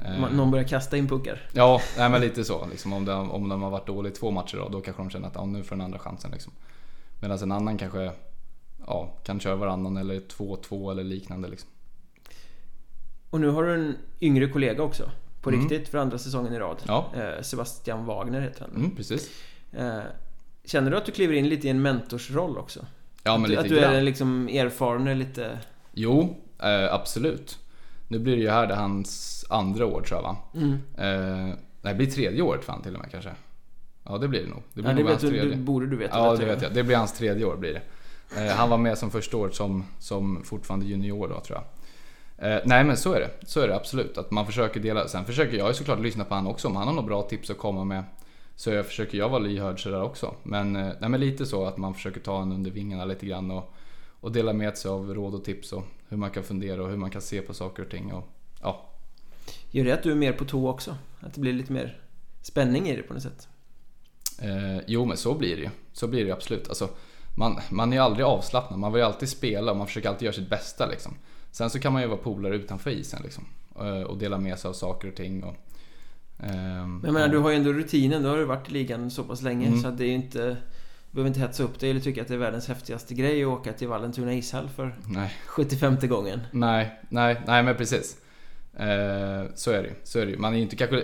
[0.04, 1.48] Ehm, Någon börjar kasta in puckar.
[1.52, 2.66] Ja, nej, men lite så.
[2.70, 5.10] Liksom, om, de, om de har varit dåliga i två matcher då, då kanske de
[5.10, 6.30] känner att ja, nu får den andra chansen.
[6.30, 6.52] Liksom.
[7.20, 8.12] Medan en annan kanske
[8.86, 11.48] ja, kan köra varannan eller 2-2 eller liknande.
[11.48, 11.70] Liksom.
[13.30, 15.10] Och nu har du en yngre kollega också.
[15.44, 15.60] På Mm.
[15.60, 16.76] riktigt, för andra säsongen i rad.
[16.86, 18.76] Ja, Eh, Sebastian Wagner heter han.
[18.76, 19.30] mm, precis.
[19.72, 19.98] Eh,
[20.66, 22.86] Känner du att du kliver in lite i en mentorsroll också?
[23.22, 23.94] Ja, men att, lite att du grann.
[23.94, 25.58] är liksom erfaren lite...
[25.92, 27.58] Jo, eh, absolut.
[28.08, 30.36] Nu blir det ju här det hans andra år tror jag va?
[30.54, 30.78] Mm.
[31.82, 33.30] Nej, det blir tredje året för han till och med kanske.
[34.04, 34.62] Ja, det blir det nog.
[34.72, 35.56] Det blir Ja, det nog vet hans du, tredje.
[35.56, 36.44] du borde du veta Ja, bättre.
[36.46, 36.74] det vet jag.
[36.74, 37.82] Det blir hans tredje år blir det.
[38.52, 41.64] Han var med som första året som, som fortfarande junior då tror jag.
[42.44, 43.30] Eh, nej men så är det.
[43.46, 44.18] Så är det absolut.
[44.18, 45.08] Att man försöker dela.
[45.08, 46.68] Sen försöker jag ju såklart lyssna på han också.
[46.68, 48.04] Om han har några bra tips att komma med.
[48.56, 50.34] Så jag försöker jag vara lyhörd sådär också.
[50.42, 53.50] Men, eh, nej, men lite så att man försöker ta en under vingarna lite grann.
[53.50, 53.74] Och,
[54.20, 56.96] och dela med sig av råd och tips och hur man kan fundera och hur
[56.96, 58.12] man kan se på saker och ting.
[58.12, 58.28] Och,
[58.62, 58.90] ja,
[59.70, 60.96] Gör det att du är mer på tå också?
[61.20, 62.00] Att det blir lite mer
[62.42, 63.48] spänning i det på något sätt?
[64.42, 65.70] Eh, jo men så blir det ju.
[65.92, 66.68] Så blir det absolut.
[66.68, 66.88] Alltså,
[67.36, 68.78] man, man är ju aldrig avslappnad.
[68.78, 70.86] Man vill ju alltid spela och man försöker alltid göra sitt bästa.
[70.86, 71.14] Liksom.
[71.54, 73.44] Sen så kan man ju vara polare utanför isen liksom.
[73.80, 75.42] Eh, och dela med sig av saker och ting.
[75.44, 75.54] Och,
[76.40, 78.22] ehm, Men jag menar, du har ju ändå rutinen.
[78.22, 79.80] Du har ju varit i ligan så pass länge Mm.
[79.82, 80.48] så det är ju inte...
[81.10, 83.48] Du behöver inte hetsa upp dig eller tycka att det är världens häftigaste grej att
[83.48, 86.40] åka till Vallentuna ishall för Nej, 75 gången.
[86.52, 88.16] nej, nej, nej men precis.
[88.76, 89.92] Eh, så är det.
[90.04, 90.38] Så är det.
[90.38, 91.02] Man är ju inte kanske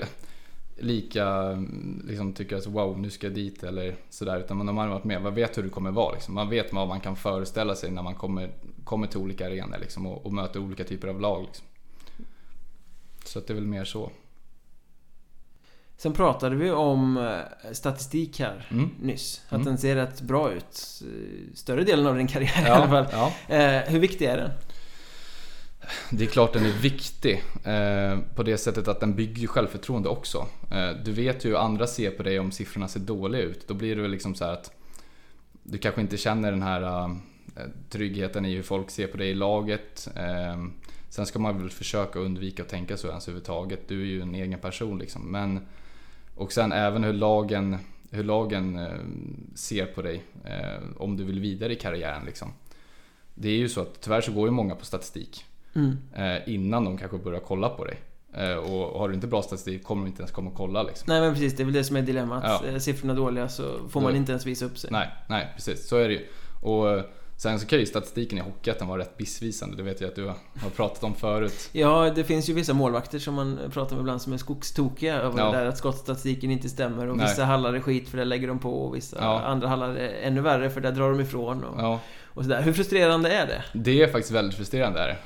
[0.78, 1.56] lika,
[2.04, 4.38] liksom tycker att wow nu ska jag dit eller sådär.
[4.40, 6.34] Utan man har varit med, man vet hur det kommer vara liksom.
[6.34, 8.50] Man vet vad man kan föreställa sig när man kommer,
[8.90, 11.42] kommer till olika arenor liksom, och, och möter olika typer av lag.
[11.46, 11.66] Liksom.
[13.24, 14.10] Så det är väl mer så.
[15.96, 18.90] Sen pratade vi om eh, statistik här Mm.
[19.00, 19.40] nyss.
[19.46, 19.64] Att Mm.
[19.64, 21.02] den ser rätt bra ut.
[21.02, 23.32] Eh, Större delen av din karriär i Ja, alla fall.
[23.48, 23.54] ja.
[23.56, 24.50] Eh, hur viktig är den?
[26.10, 27.42] Det är klart den är viktig.
[27.64, 30.46] Eh, på det sättet att den bygger självförtroende också.
[30.70, 33.68] Eh, du vet ju hur andra ser på dig om siffrorna ser dåliga ut.
[33.68, 34.72] Då blir det väl liksom så här att
[35.62, 37.16] du kanske inte känner den här
[37.90, 40.08] tryggheten i hur folk ser på dig i laget.
[40.16, 40.64] Eh,
[41.08, 43.88] sen ska man väl försöka undvika att tänka så ens överhuvudtaget.
[43.88, 45.22] Du är ju en egen person liksom.
[45.32, 45.60] Men,
[46.34, 47.76] och sen även hur lagen,
[48.10, 48.88] hur lagen eh,
[49.54, 50.22] ser på dig.
[50.44, 52.52] Eh, om du vill vidare i karriären liksom.
[53.34, 55.44] Det är ju så att tyvärr så går ju många på statistik
[55.74, 55.96] Mm.
[56.14, 57.98] eh, innan de kanske börjar kolla på dig.
[58.32, 61.04] Eh, och har du inte bra statistik kommer de inte ens komma och kolla liksom.
[61.08, 62.44] Nej men precis, det är väl det som är dilemmat.
[62.46, 62.66] Ja.
[62.68, 64.90] Eh, Siffrorna är dåliga så får man inte ens visa upp sig.
[64.92, 65.88] Nej, nej precis.
[65.88, 66.26] Så är det ju.
[66.62, 67.04] Och eh,
[67.42, 69.76] sen så kan ju statistiken i Hockeyettan vara rätt missvisande.
[69.76, 71.68] Det vet jag att du har pratat om förut.
[71.72, 75.38] Ja, det finns ju vissa målvakter som man pratar med ibland som är skogstokiga över
[75.38, 75.50] Ja.
[75.52, 77.26] det där att skottstatistiken inte stämmer och Nej.
[77.26, 79.40] vissa hallar är skit för där lägger de på och vissa Ja.
[79.40, 82.62] andra hallar är ännu värre för där drar de ifrån och, Ja, och sådär.
[82.62, 83.64] Hur frustrerande är det?
[83.74, 85.00] det är faktiskt väldigt frustrerande.
[85.00, 85.16] Är det.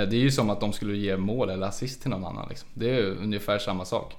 [0.00, 2.46] Eh, det är ju som att de skulle ge mål eller assist till någon annan.
[2.48, 2.68] Liksom.
[2.74, 4.14] Det är ju ungefär samma sak.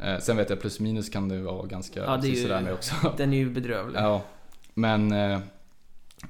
[0.00, 2.72] Eh, sen vet jag plus minus kan det vara ganska Ja, det är ju- med
[2.72, 2.94] också.
[3.16, 4.00] Den är ju bedrövlig.
[4.00, 4.22] Ja,
[4.74, 5.38] men eh,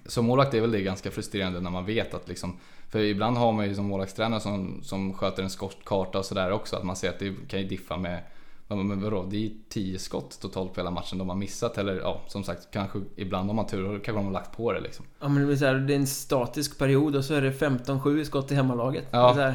[0.06, 2.56] som målvakt är väl det ganska frustrerande när man vet att liksom
[2.88, 6.76] För ibland har man ju som målvaktstränare som, som sköter en skottkarta och sådär också
[6.76, 8.22] att man ser att det kan ju diffa med
[8.68, 11.96] men vadå, det är ju 10 skott totalt på hela matchen de har missat eller
[11.96, 15.04] ja, som sagt kanske ibland om man tur kanske de har lagt på det liksom.
[15.20, 17.50] Ja men det blir så här, det är en statisk period och så är det
[17.50, 19.04] 15-7 i skott i hemmalaget.
[19.10, 19.18] Ja.
[19.18, 19.54] Det är så här,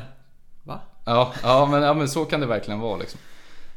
[0.63, 0.79] va?
[1.05, 3.19] Ja, ja, men, ja men så kan det verkligen vara liksom.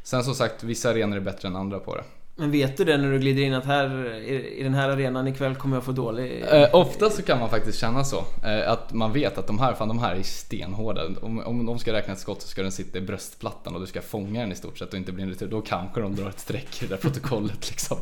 [0.03, 2.03] Sen som sagt, vissa arenor är bättre än andra på det.
[2.37, 4.13] Men vet du det när du glider in att här
[4.57, 6.43] i den här arenan ikväll kommer jag få dålig...
[6.51, 8.25] Eh, ofta så kan man faktiskt känna så.
[8.43, 11.01] Eh, att man vet att de här, fan de här är stenhårda.
[11.21, 13.87] Om, om de ska räkna ett skott så ska den sitta i bröstplattan och du
[13.87, 15.47] ska fånga den i stort sett och inte bli en retur.
[15.47, 17.97] Då kanske de drar ett streck i det där protokollet liksom.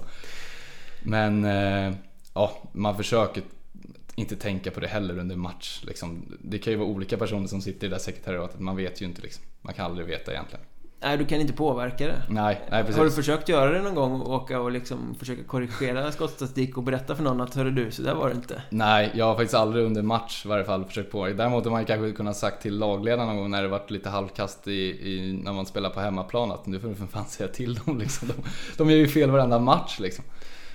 [1.03, 1.93] Men eh,
[2.34, 3.43] ja, man försöker
[4.15, 5.81] inte tänka på det heller under match.
[5.84, 6.38] Liksom.
[6.41, 9.05] Det kan ju vara olika personer som sitter i det där sekretariatet, man vet ju
[9.05, 9.43] inte liksom.
[9.61, 10.65] Man kan aldrig veta egentligen.
[11.04, 12.22] Nej, du kan inte påverka det.
[12.30, 12.97] Nej, nej precis.
[12.97, 14.22] Har du försökt göra det någon gång?
[14.22, 18.16] Åka och liksom försöka korrigera skottstatistik och berätta för någon att hörru du, så där
[18.16, 18.62] var det inte.
[18.70, 21.38] Nej, jag har faktiskt aldrig under match i varje fall försökt påverka.
[21.38, 24.68] Däremot har man kanske kunnat sagt till lagledaren någon gång när det varit lite halvkast
[24.68, 27.74] i, i när man spelar på hemmaplan att nu får du för fan säga till
[27.74, 28.28] dem liksom.
[28.28, 28.34] De,
[28.78, 30.26] de gör ju fel varenda match liksom.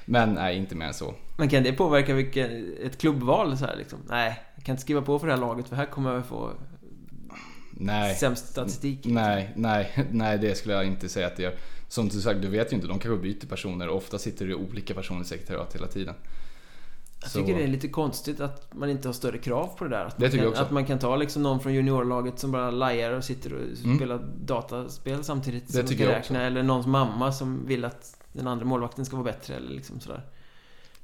[0.04, 1.14] Men nej, inte mer än så.
[1.36, 2.50] Men kan det påverka vilket,
[2.84, 3.98] ett klubbval så här liksom?
[4.08, 6.50] Nej, jag kan inte skriva på för det här laget för här kommer jag få
[7.70, 8.14] Nej.
[8.14, 8.98] sämst statistik.
[9.04, 11.54] Nej, nej, nej det skulle jag inte säga att det gör.
[11.88, 12.88] Som du sagt, du vet ju inte.
[12.88, 16.14] De kanske byter personer och ofta sitter det olika personer i sekretariat hela tiden.
[17.22, 20.04] Jag tycker det är lite konstigt att man inte har större krav på det där.
[20.04, 23.12] Att, Det man, kan, att man kan ta liksom någon från juniorlaget som bara lajar
[23.12, 23.96] och sitter och Mm.
[23.96, 26.32] spelar dataspel samtidigt Det tycker jag också.
[26.32, 26.46] räkna.
[26.46, 30.22] Eller någons mamma som vill att den andra målvakten ska vara bättre eller liksom sådär.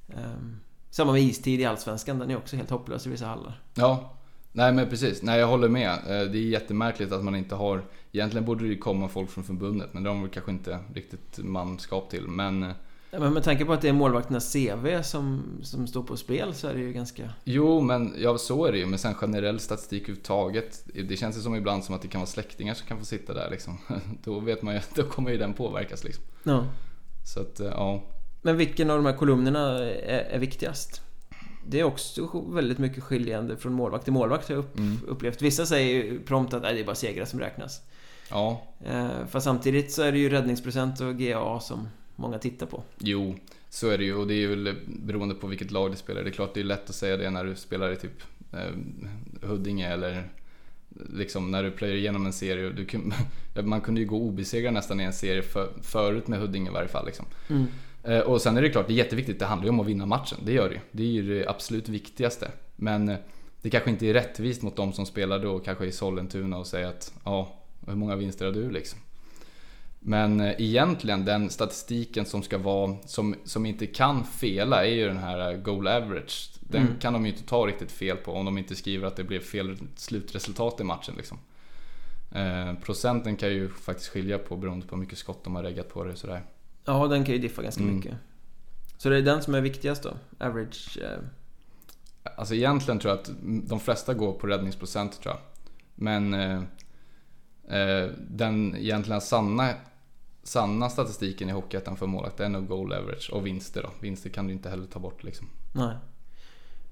[0.09, 0.61] Ehm,
[0.91, 3.61] samma med istid i Allsvenskan, den är också helt hopplös i vissa hallar.
[3.75, 4.13] Ja,
[4.57, 5.23] nej men precis.
[5.23, 5.93] Nej jag håller med.
[5.93, 7.83] Eh, Det är jättemärkligt att man inte har...
[8.13, 12.11] Egentligen borde det komma folk från förbundet men det har väl kanske inte riktigt manskap
[12.11, 12.29] till.
[12.29, 12.71] Men eh,
[13.19, 16.69] Men med tanke på att det är målvakternas CV som, som står på spel så
[16.69, 17.31] är det ju ganska...
[17.45, 18.87] jo, men ja så är det ju.
[18.87, 20.85] Men sen generell statistik överhuvudtaget.
[21.09, 23.35] Det känns ju som ibland som att det kan vara släktingar som kan få sitta
[23.35, 23.79] där liksom.
[24.25, 26.25] Då vet man ju att då kommer ju den påverkas liksom.
[26.43, 26.65] Ja.
[27.27, 28.03] Så att eh, ja.
[28.43, 31.01] Men vilken av de här kolumnerna är, är viktigast?
[31.69, 34.99] Det är också väldigt mycket skiljande från målvakt till målvakt har jag upp, Mm.
[35.07, 35.43] upplevt.
[35.43, 37.81] Vissa säger ju prompt att det är bara segrar som räknas.
[38.31, 42.83] Ja, Eh, fast samtidigt så är det ju räddningsprocent och GA som många tittar på.
[42.99, 43.35] Jo,
[43.71, 46.23] så är det ju och det är ju beroende på vilket lag du spelar.
[46.23, 49.49] Det är klart det är lätt att säga det när du spelar i typ eh,
[49.49, 50.29] Huddinge eller
[51.13, 52.71] liksom när du plöjer igenom en serie.
[52.71, 52.87] Du
[53.63, 56.89] man kunde ju gå obesegrad nästan i en serie för, förut med Huddinge i varje
[56.89, 57.07] fall.
[57.07, 57.27] Liksom.
[57.51, 57.67] Mm.
[58.05, 59.39] Eh, och sen är det klart, det är jätteviktigt.
[59.39, 60.39] Det handlar ju om att vinna matchen.
[60.45, 60.81] Det gör det.
[60.93, 62.51] Det är ju det absolut viktigaste.
[62.77, 63.17] Men eh,
[63.63, 66.87] det kanske inte är rättvist mot de som spelar då kanske i Sollentuna och säger
[66.87, 67.53] att ja,
[67.87, 68.99] hur många vinster har du liksom?
[70.01, 75.07] Men eh, egentligen den statistiken som ska vara, som, som inte kan fela är ju
[75.07, 76.51] den här goal average.
[76.61, 76.99] Den Mm.
[77.01, 79.41] kan de ju inte ta riktigt fel på om de inte skriver att det blev
[79.41, 81.39] fel slutresultat i matchen liksom.
[82.33, 85.89] Eh, procenten kan ju faktiskt skilja på beroende på hur mycket skott de har reggat
[85.89, 86.43] på det och sådär.
[86.85, 87.95] Ja, den kan ju diffa ganska Mm.
[87.97, 88.15] mycket.
[88.97, 90.13] Så det är den som är viktigast då?
[90.39, 90.99] Average...
[91.03, 91.19] Eh,
[92.37, 93.31] Alltså egentligen tror jag att
[93.69, 95.41] de flesta går på räddningsprocent tror jag.
[95.95, 96.63] Men eh,
[97.79, 99.71] eh, den egentligen sanna,
[100.43, 103.91] sanna statistiken i Hockeyettan för målvakt är nog goal average och vinster då.
[104.01, 105.47] Vinster kan du inte heller ta bort liksom.
[105.75, 105.97] nej.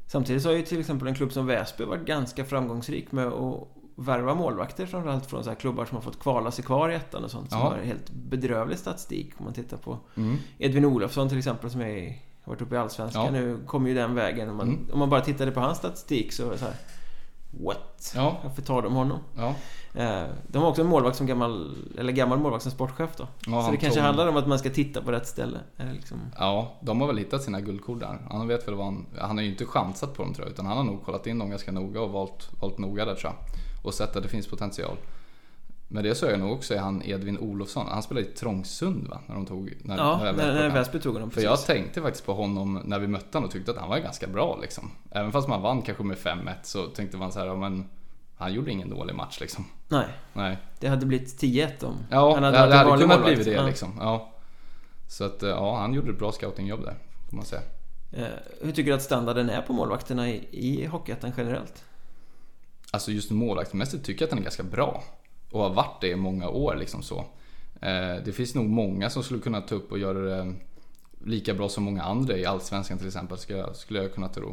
[0.07, 3.69] Samtidigt så har ju till exempel en klubb som Väsby varit ganska framgångsrik med att
[4.05, 7.25] värva målvakter framförallt från så här klubbar som har fått kvala sig kvar i ettan
[7.25, 7.51] och sånt.
[7.51, 7.69] Som Ja.
[7.71, 10.37] har helt bedrövlig statistik om man tittar på Mm.
[10.59, 13.31] Edvin Olofsson till exempel som är har varit uppe i Allsvenskan Ja.
[13.31, 14.49] nu, kommer ju den vägen.
[14.51, 14.89] Om man, Mm.
[14.93, 16.75] om man bara tittade på hans statistik så så här.
[17.65, 18.13] What?
[18.17, 19.19] Ja, Varför tar de honom?
[19.37, 19.55] ja.
[19.95, 23.27] Eh, de har också en målvakt som gammal, eller gammal målvakt som sportchef då.
[23.47, 25.59] ja så det kanske tog- handlar om att man ska titta på rätt ställe.
[25.77, 28.19] Eller liksom, Ja, de har väl hittat sina guldkort där.
[28.31, 29.07] Han vet väl vad han...
[29.19, 31.39] Han har ju inte chansat på dem tror jag, utan han har nog kollat in
[31.39, 33.59] dem ganska noga och valt, valt noga där tror jag.
[33.83, 34.97] Och sett att det finns potential.
[35.89, 37.87] Men det så jag nog också är han Edvin Olofsson.
[37.91, 39.21] Han spelade i Trångsund va?
[39.27, 39.75] När de tog...
[39.83, 40.71] När, ja, när när, när.
[40.71, 41.51] Väsby tog honom För precis.
[41.51, 44.27] jag tänkte faktiskt på honom när vi mötte honom och tyckte att han var ganska
[44.27, 44.91] bra liksom.
[45.11, 47.89] Även fast man vann kanske med 5-1 så tänkte man så här, ja, men
[48.37, 49.65] han gjorde ingen dålig match liksom.
[49.89, 50.57] Nej, Nej.
[50.81, 53.25] det hade blivit 10-1 om Ja, han det hade hade, varit en hade kunnat målvakt.
[53.27, 53.67] blivit det Ja.
[53.67, 53.97] liksom.
[54.01, 54.33] Ja.
[55.09, 56.95] Så att ja, han gjorde ett bra scoutingjobb där,
[57.31, 57.63] får man säga.
[58.13, 58.25] Eh,
[58.61, 61.85] hur tycker du att standarden är på målvakterna i, i Hockeyettan generellt?
[62.95, 65.05] Alltså just målvaktsmässigt tycker jag att den är ganska bra.
[65.51, 67.19] Och har varit det i många år liksom så.
[67.81, 70.55] Eh, det finns nog många som skulle kunna ta upp och göra det
[71.25, 73.39] lika bra som många andra i Allsvenskan till exempel,
[73.75, 74.49] skulle jag, kunna tro.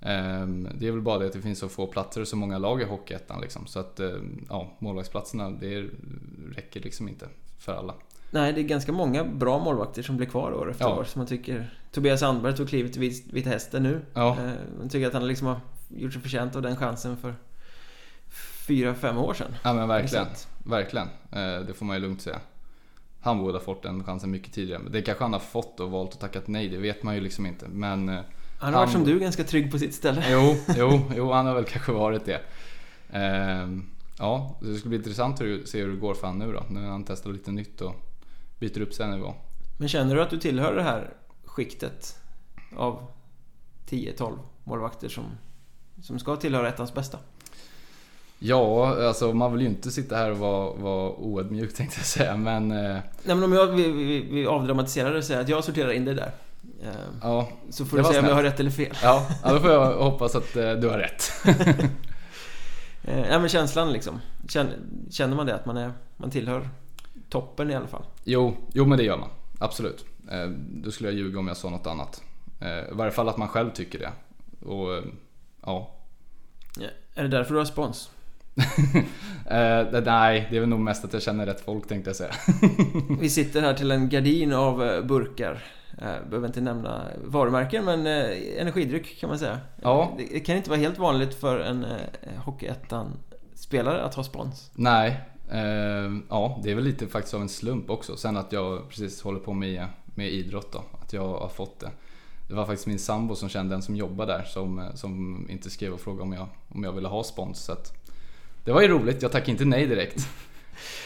[0.00, 2.58] Eh, det är väl bara det att det finns så få platser och så många
[2.58, 3.66] lag i Hockeyettan liksom.
[3.66, 4.10] Så att eh,
[4.48, 5.84] ja, målvaktsplatserna, det
[6.56, 7.94] räcker liksom inte för alla.
[8.30, 10.96] Nej, det är ganska många bra målvakter som blir kvar år efter Ja.
[10.98, 11.04] år.
[11.04, 11.70] Som man tycker...
[11.92, 14.00] Tobias Sandberg tog klivet till Vit- Vita Hästen nu.
[14.14, 14.30] Ja.
[14.30, 17.34] Eh, man tycker att han liksom har gjort sig förtjänt av den chansen för
[18.68, 19.54] fyra, fem år sedan.
[19.62, 20.26] Ja men verkligen.
[20.64, 21.08] Verkligen.
[21.32, 22.40] Eh, det får man ju lugnt säga.
[23.20, 24.82] Han borde ha fått den chansen mycket tidigare.
[24.90, 27.46] Det kanske han har fått och valt att tackat nej, det vet man ju liksom
[27.46, 27.68] inte.
[27.68, 28.20] Men eh,
[28.58, 30.24] Han har varit som du, ganska trygg på sitt ställe.
[30.30, 32.40] jo, jo, jo, han har väl kanske varit det.
[33.10, 33.86] Ehm,
[34.18, 36.64] ja, det ska bli intressant att se hur det går för han nu då.
[36.70, 37.94] Nu när han testar lite nytt och
[38.58, 39.34] byter upp sin nivå.
[39.78, 41.14] Men känner du att du tillhör det här
[41.44, 42.18] skiktet
[42.76, 43.06] av
[43.88, 45.24] 10-12 målvakter som,
[46.02, 47.18] som ska tillhöra ettans bästa?
[48.38, 52.36] Ja, alltså man vill ju inte sitta här och vara, vara oödmjuk tänkte jag säga,
[52.36, 52.70] men...
[52.70, 52.76] eh,
[53.22, 56.04] Nej men om jag, vi, vi, vi avdramatiserar det och säger att jag sorterar in
[56.04, 56.32] dig där.
[56.82, 56.88] Eh,
[57.22, 58.34] Ja, Så får du säga om jag snällt.
[58.36, 58.96] har rätt eller fel.
[59.02, 61.32] ja, ja då får jag hoppas att eh, du har rätt.
[63.02, 64.20] Nej men känslan liksom.
[65.10, 66.68] Känner, man det att man, är, man tillhör
[67.28, 68.02] toppen i alla fall?
[68.24, 69.28] Jo, jo men det gör man.
[69.58, 70.04] Absolut.
[70.58, 72.22] Då skulle jag ljuga om jag sa något annat.
[72.60, 74.10] I varje fall att man själv tycker det.
[74.68, 75.02] Och
[75.66, 75.90] ja.
[76.78, 76.86] Ja.
[77.14, 78.10] Är det därför du har spons?
[79.90, 82.30] Det- nej, det är väl nog mest att jag känner rätt folk tänkte jag säga.
[83.20, 85.64] Vi sitter här till en gardin av eh, burkar.
[85.98, 89.58] Eh, Behöver inte nämna varumärken men energidryck kan man säga.
[89.82, 90.16] Ja.
[90.32, 91.86] Det kan inte vara helt vanligt för en
[92.44, 94.70] Hockeyettan-spelare att ha spons.
[94.74, 98.16] Nej, eh, ja det är väl lite faktiskt av en slump också.
[98.16, 100.82] Sen att jag precis håller på med, med idrott då.
[101.02, 101.90] Att jag har fått det.
[102.48, 105.92] Det var faktiskt min sambo som kände en som jobbar där som, som inte skrev
[105.92, 107.58] och frågade om jag, om jag ville ha spons.
[107.64, 107.97] Så att,
[108.68, 110.28] det var ju roligt, jag tackade inte nej direkt.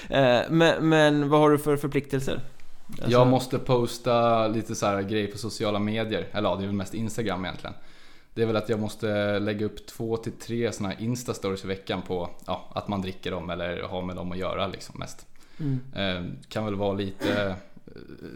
[0.09, 2.41] Eh, Men, men vad har du för förpliktelser?
[2.89, 6.27] Alltså- Jag måste posta lite så här grejer på sociala medier.
[6.33, 7.75] Eller ja, det är väl mest Instagram egentligen.
[8.35, 11.69] Det är väl att jag måste lägga upp två till tre såna här Insta-stories i
[11.69, 15.27] veckan på ja, att man dricker dem eller har med dem att göra liksom mest.
[15.61, 15.81] Mm.
[15.95, 17.55] Eh, kan väl vara lite,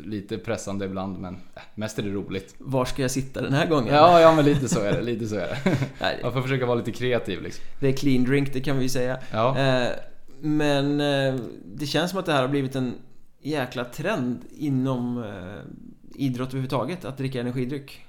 [0.04, 2.54] lite pressande ibland men eh, mest är det roligt.
[2.59, 3.94] Var ska jag sitta den här gången?
[3.94, 5.02] Ja, ja men lite så är det.
[5.02, 5.59] Lite så är
[5.98, 6.18] det.
[6.22, 7.64] Man får försöka vara lite kreativ liksom.
[7.80, 9.18] det är clean drink, det kan vi ju säga.
[9.32, 9.88] Ja, Eh,
[10.40, 12.94] Men eh, det känns som att det här har blivit en
[13.42, 15.61] jäkla trend inom eh,
[16.14, 18.04] idrott överhuvudtaget, att dricka energidryck.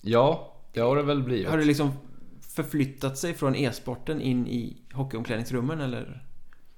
[0.00, 1.48] ja det har det väl blivit.
[1.48, 1.92] Har det liksom
[2.54, 6.22] förflyttat sig från e-sporten in i hockeyomklädningsrummen eller?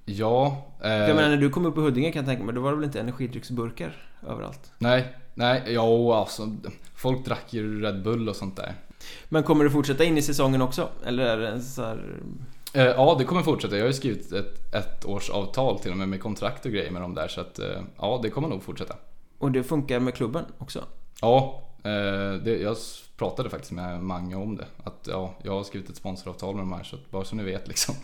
[0.09, 0.65] Ja.
[0.83, 2.69] eh, Jag menar när du kom upp i Huddinge kan jag tänka mig, då var
[2.71, 3.95] det väl inte energidrycksburkar
[4.27, 4.71] överallt?
[4.77, 6.55] Nej, nej, ja alltså.
[6.95, 8.73] Folk drack ju Red Bull och sånt där.
[9.29, 10.89] Men kommer du fortsätta in i säsongen också?
[11.05, 12.19] Eller är det en så här...
[12.73, 13.75] Eh, Ja, det kommer fortsätta.
[13.75, 16.91] Jag har ju skrivit ett, ett års avtal till och med med kontrakt och grejer
[16.91, 17.27] med dem där.
[17.27, 18.95] Så att, eh, ja, det kommer nog fortsätta.
[19.37, 20.83] Och det funkar med klubben också?
[21.21, 22.77] Ja, eh, det, jag
[23.17, 24.65] pratade faktiskt med Mange om det.
[24.83, 27.43] Att ja, jag har skrivit ett sponsoravtal med de här, så att bara så ni
[27.43, 27.95] vet liksom.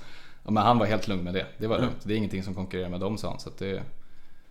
[0.43, 1.45] Ja, men han var helt lugn med det.
[1.57, 1.87] Det var Mm.
[1.87, 2.03] lugnt.
[2.03, 3.39] Det är ingenting som konkurrerar med dem sa han.
[3.39, 3.83] Så att det,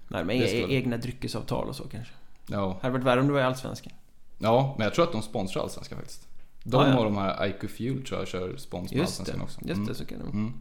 [0.08, 0.72] Nej, men Det e- det.
[0.74, 2.12] egna dryckesavtal och så kanske?
[2.46, 2.78] ja.
[2.82, 3.92] Hade varit värre om du var i Allsvenskan?
[4.38, 6.28] ja, men jag tror att de sponsrar Allsvenskan faktiskt.
[6.64, 6.98] De Ja, ja.
[6.98, 9.60] och de här IQ Fuel tror jag kör spons på Just det, Allsvenskan också.
[9.60, 9.86] just Mm.
[9.88, 10.24] det, så kan det.
[10.24, 10.52] Mm.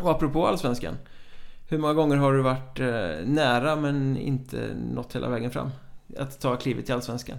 [0.00, 0.94] Och apropå Allsvenskan.
[1.68, 5.70] Hur många gånger har du varit eh, nära men inte nått hela vägen fram?
[6.18, 7.38] Att ta klivet till Allsvenskan?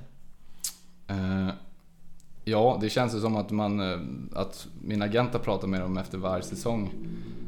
[1.07, 1.49] Eh,
[2.49, 3.99] ja, det känns ju som att, man, eh,
[4.39, 6.93] att min agent har pratat med dem efter varje säsong.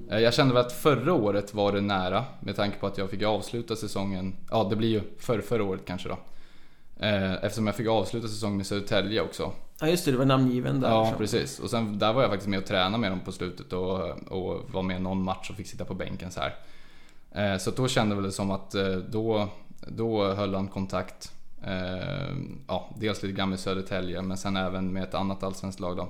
[0.10, 3.10] Eh, jag kände väl att förra året var det nära med tanke på att jag
[3.10, 4.36] fick avsluta säsongen.
[4.49, 6.18] Ja, det blir ju för förra året kanske då.
[7.06, 9.52] Eh, eftersom jag fick avsluta säsongen med Södertälje också.
[9.80, 10.89] Ja just det, du var namngiven där.
[10.89, 11.18] Ja, så.
[11.18, 11.60] precis.
[11.60, 14.72] Och sen där var jag faktiskt med och tränade med dem på slutet och, och
[14.72, 17.58] var med i någon match och fick sitta på bänken så här.
[17.58, 18.76] Så då kände väl det som att
[19.10, 19.47] då,
[19.88, 21.32] då höll han kontakt.
[21.64, 22.36] Eh,
[22.68, 26.09] Ja, dels lite grann med Södertälje men sen även med ett annat allsvenskt lag då.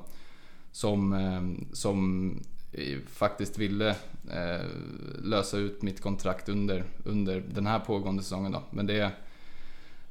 [0.72, 2.34] Som, eh, som
[3.08, 3.90] faktiskt ville
[4.32, 4.66] eh,
[5.24, 8.64] lösa ut mitt kontrakt under, under den här pågående säsongen då.
[8.70, 9.12] Men det,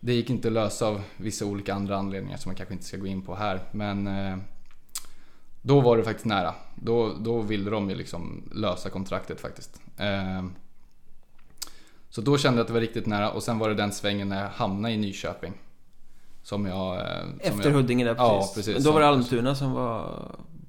[0.01, 2.97] det gick inte att lösa av vissa olika andra anledningar som jag kanske inte ska
[2.97, 3.61] gå in på här.
[3.73, 4.37] Men eh,
[5.63, 6.55] då var det faktiskt nära.
[6.75, 9.81] Då, då ville de ju liksom lösa kontraktet faktiskt.
[9.97, 10.45] Eh,
[12.11, 13.93] Eh, så då kände jag att det var riktigt nära och sen var det den
[13.93, 15.53] svängen när jag hamnade i Nyköping.
[16.43, 16.97] Som jag...
[16.97, 18.55] eh, Som Efter jag, Huddinge där Ja, precis.
[18.55, 18.75] precis.
[18.75, 20.23] Men då var det Almtuna som var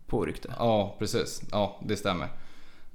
[0.07, 0.53] påryckte.
[0.59, 1.41] Ja, precis.
[1.51, 2.27] Ja, det stämmer.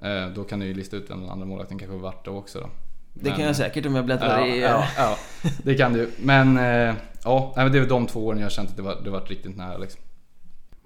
[0.02, 2.60] Eh, då kan du ju lista ut vem den andra målvakten kanske varit då också
[2.60, 2.66] då.
[3.14, 4.60] Det kan jag säkert om jag bläddrar Ja, i...
[4.60, 5.16] ja, ja,
[5.62, 6.10] det kan du.
[6.18, 6.94] Men eh,
[7.24, 9.20] ja, det är väl de två åren jag har känt att det var, det var
[9.20, 10.00] riktigt nära liksom.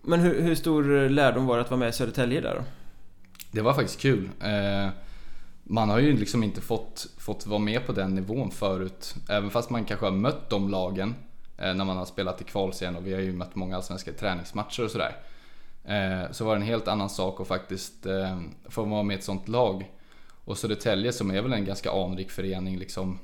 [0.03, 2.63] Men hur, hur stor lärdom var det att vara med i Södertälje där då?
[3.53, 4.29] Det var faktiskt kul.
[5.73, 9.15] Man har ju liksom inte fått, fått vara med på den nivån förut.
[9.29, 11.15] Även fast man kanske har mött de lagen
[11.59, 14.85] eh, när man har spelat i kvalserien och vi har ju mött många allsvenska träningsmatcher
[14.85, 15.17] och sådär.
[15.85, 19.19] Eh, så var det en helt annan sak att faktiskt eh, få vara med i
[19.19, 19.91] ett sånt lag.
[20.45, 23.19] Och Södertälje som är väl en ganska anrik förening liksom.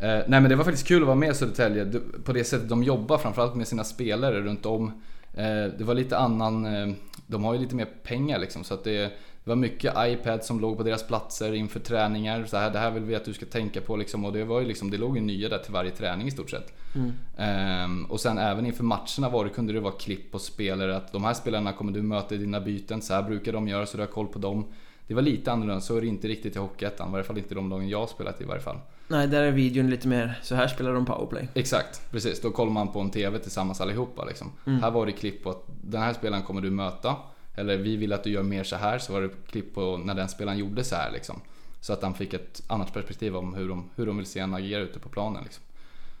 [0.00, 2.44] Eh, nej men det var faktiskt kul att vara med i Södertälje Du- på det
[2.44, 5.02] sättet de jobbar framförallt med sina spelare runt om.
[5.34, 6.94] Eh, det var lite annan, eh,
[7.26, 9.12] de har ju lite mer pengar liksom så att det,
[9.44, 12.44] det var mycket iPad som låg på deras platser inför träningar.
[12.44, 14.24] Så här, det här vill vi att du ska tänka på liksom.
[14.24, 16.50] Och det var ju liksom, det låg ju nya där till varje träning i stort
[16.50, 16.72] sett.
[16.94, 17.12] Mm.
[17.36, 21.12] Ehm, och sen även inför matcherna var det, kunde det vara klipp på spelare att
[21.12, 23.02] de här spelarna kommer du möta i dina byten.
[23.02, 24.64] Så här brukar de göra så du har koll på dem.
[25.06, 27.08] Det var lite annorlunda, så är det inte riktigt i Hockeyettan.
[27.08, 28.76] I varje fall inte de lagen jag spelat i varje fall.
[29.08, 31.48] Nej, där är videon lite mer, så här spelar de powerplay.
[31.54, 32.40] Exakt, precis.
[32.40, 34.52] Då kollar man på en TV tillsammans allihopa liksom.
[34.66, 34.82] Mm.
[34.82, 37.16] Här var det klipp på att den här spelaren kommer du möta.
[37.54, 38.98] Eller vi vill att du gör mer så här.
[38.98, 41.40] Så var det klipp på när den spelaren gjorde så här liksom.
[41.80, 44.54] Så att han fick ett annat perspektiv om hur de, hur de vill se en
[44.54, 45.64] agera ute på planen liksom.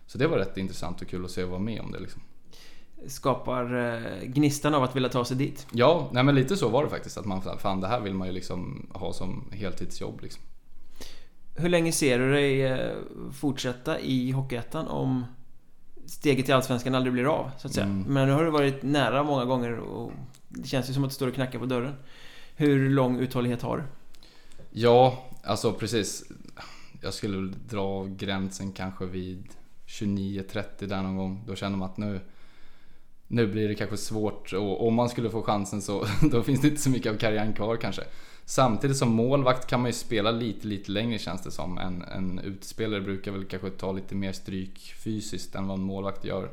[0.06, 2.22] Så det var rätt intressant och kul att se och vara med om det liksom.
[3.06, 5.66] Skapar eh, gnistan av att vilja ta sig dit.
[5.72, 7.18] Ja, nej men lite så var det faktiskt.
[7.18, 10.42] Att man, fan det här vill man ju liksom ha som heltidsjobb liksom.
[11.56, 12.92] Hur länge ser du dig eh,
[13.32, 15.24] fortsätta i Hockeyettan om
[16.12, 17.86] steget till Allsvenskan aldrig blir av, så att säga?
[17.86, 18.02] Mm.
[18.02, 20.12] Men nu har du varit nära många gånger och
[20.48, 21.94] det känns ju som att du står och knackar på dörren.
[22.56, 23.82] Hur lång uthållighet har du?
[24.70, 26.24] Ja, alltså precis.
[27.00, 29.48] Jag skulle dra gränsen kanske vid
[29.86, 31.44] 29-30 där någon gång.
[31.46, 32.20] Då känner man att nu,
[33.26, 36.68] nu blir det kanske svårt och om man skulle få chansen så då finns det
[36.68, 38.02] inte så mycket av karriären kvar kanske.
[38.52, 41.78] Samtidigt som målvakt kan man ju spela lite, lite längre känns det som.
[41.78, 46.24] En, en utspelare brukar väl kanske ta lite mer stryk fysiskt än vad en målvakt
[46.24, 46.44] gör.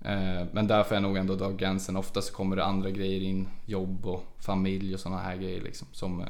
[0.00, 1.96] Eh, Men därför är jag nog ändå dra gränsen.
[1.96, 3.48] Oftast kommer det andra grejer in.
[3.66, 5.88] Jobb och familj och sådana här grejer liksom.
[5.92, 6.26] Som, eh,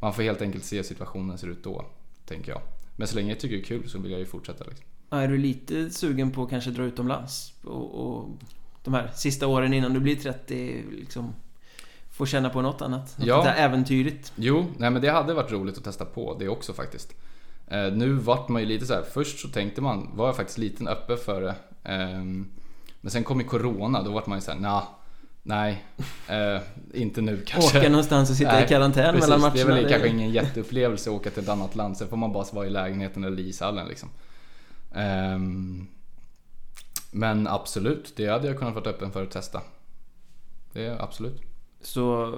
[0.00, 1.84] man får helt enkelt se hur situationen ser ut då,
[2.26, 2.60] tänker jag.
[2.96, 4.86] Men så länge jag tycker det är kul så vill jag ju fortsätta liksom.
[5.10, 7.52] Är du lite sugen på att kanske dra utomlands?
[7.64, 8.28] Och, och
[8.84, 11.32] de här sista åren innan du blir 30 liksom
[12.14, 13.18] Få känna på något annat?
[13.18, 13.42] Något Ja.
[13.44, 14.32] där äventyrligt?
[14.36, 17.12] Jo, nej men det hade varit roligt att testa på det också faktiskt.
[17.68, 19.02] Eh, nu vart man ju lite så här.
[19.02, 21.54] först så tänkte man, var jag faktiskt lite öppen för det.
[21.84, 22.50] Ehm,
[23.00, 24.82] men sen kom ju Corona, då vart man ju såhär, nah,
[25.42, 25.84] nej,
[26.28, 26.60] eh,
[26.94, 27.78] inte nu kanske.
[27.78, 29.54] Åka någonstans och sitta Nej, i karantän Precis, mellan matcherna?
[29.54, 31.96] det är väl det- kanske ingen jätteupplevelse att åka till ett annat land.
[31.96, 34.08] Sen får man bara vara i lägenheten eller i ishallen liksom.
[34.94, 35.86] Ehm,
[37.10, 39.60] men absolut, det hade jag kunnat vara öppen för att testa.
[40.72, 41.42] Det är absolut.
[41.86, 42.34] Så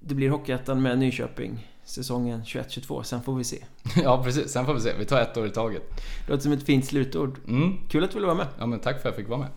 [0.00, 3.64] det blir Hockeyettan med Nyköping säsongen 21-22, sen får vi se.
[4.02, 4.92] ja precis, sen får vi se.
[4.98, 5.82] Vi tar ett år i taget.
[6.26, 7.38] Det låter som ett fint slutord.
[7.48, 7.76] Mm.
[7.88, 8.46] Kul att du ville vara med.
[8.58, 9.48] Ja men tack för att jag fick vara med.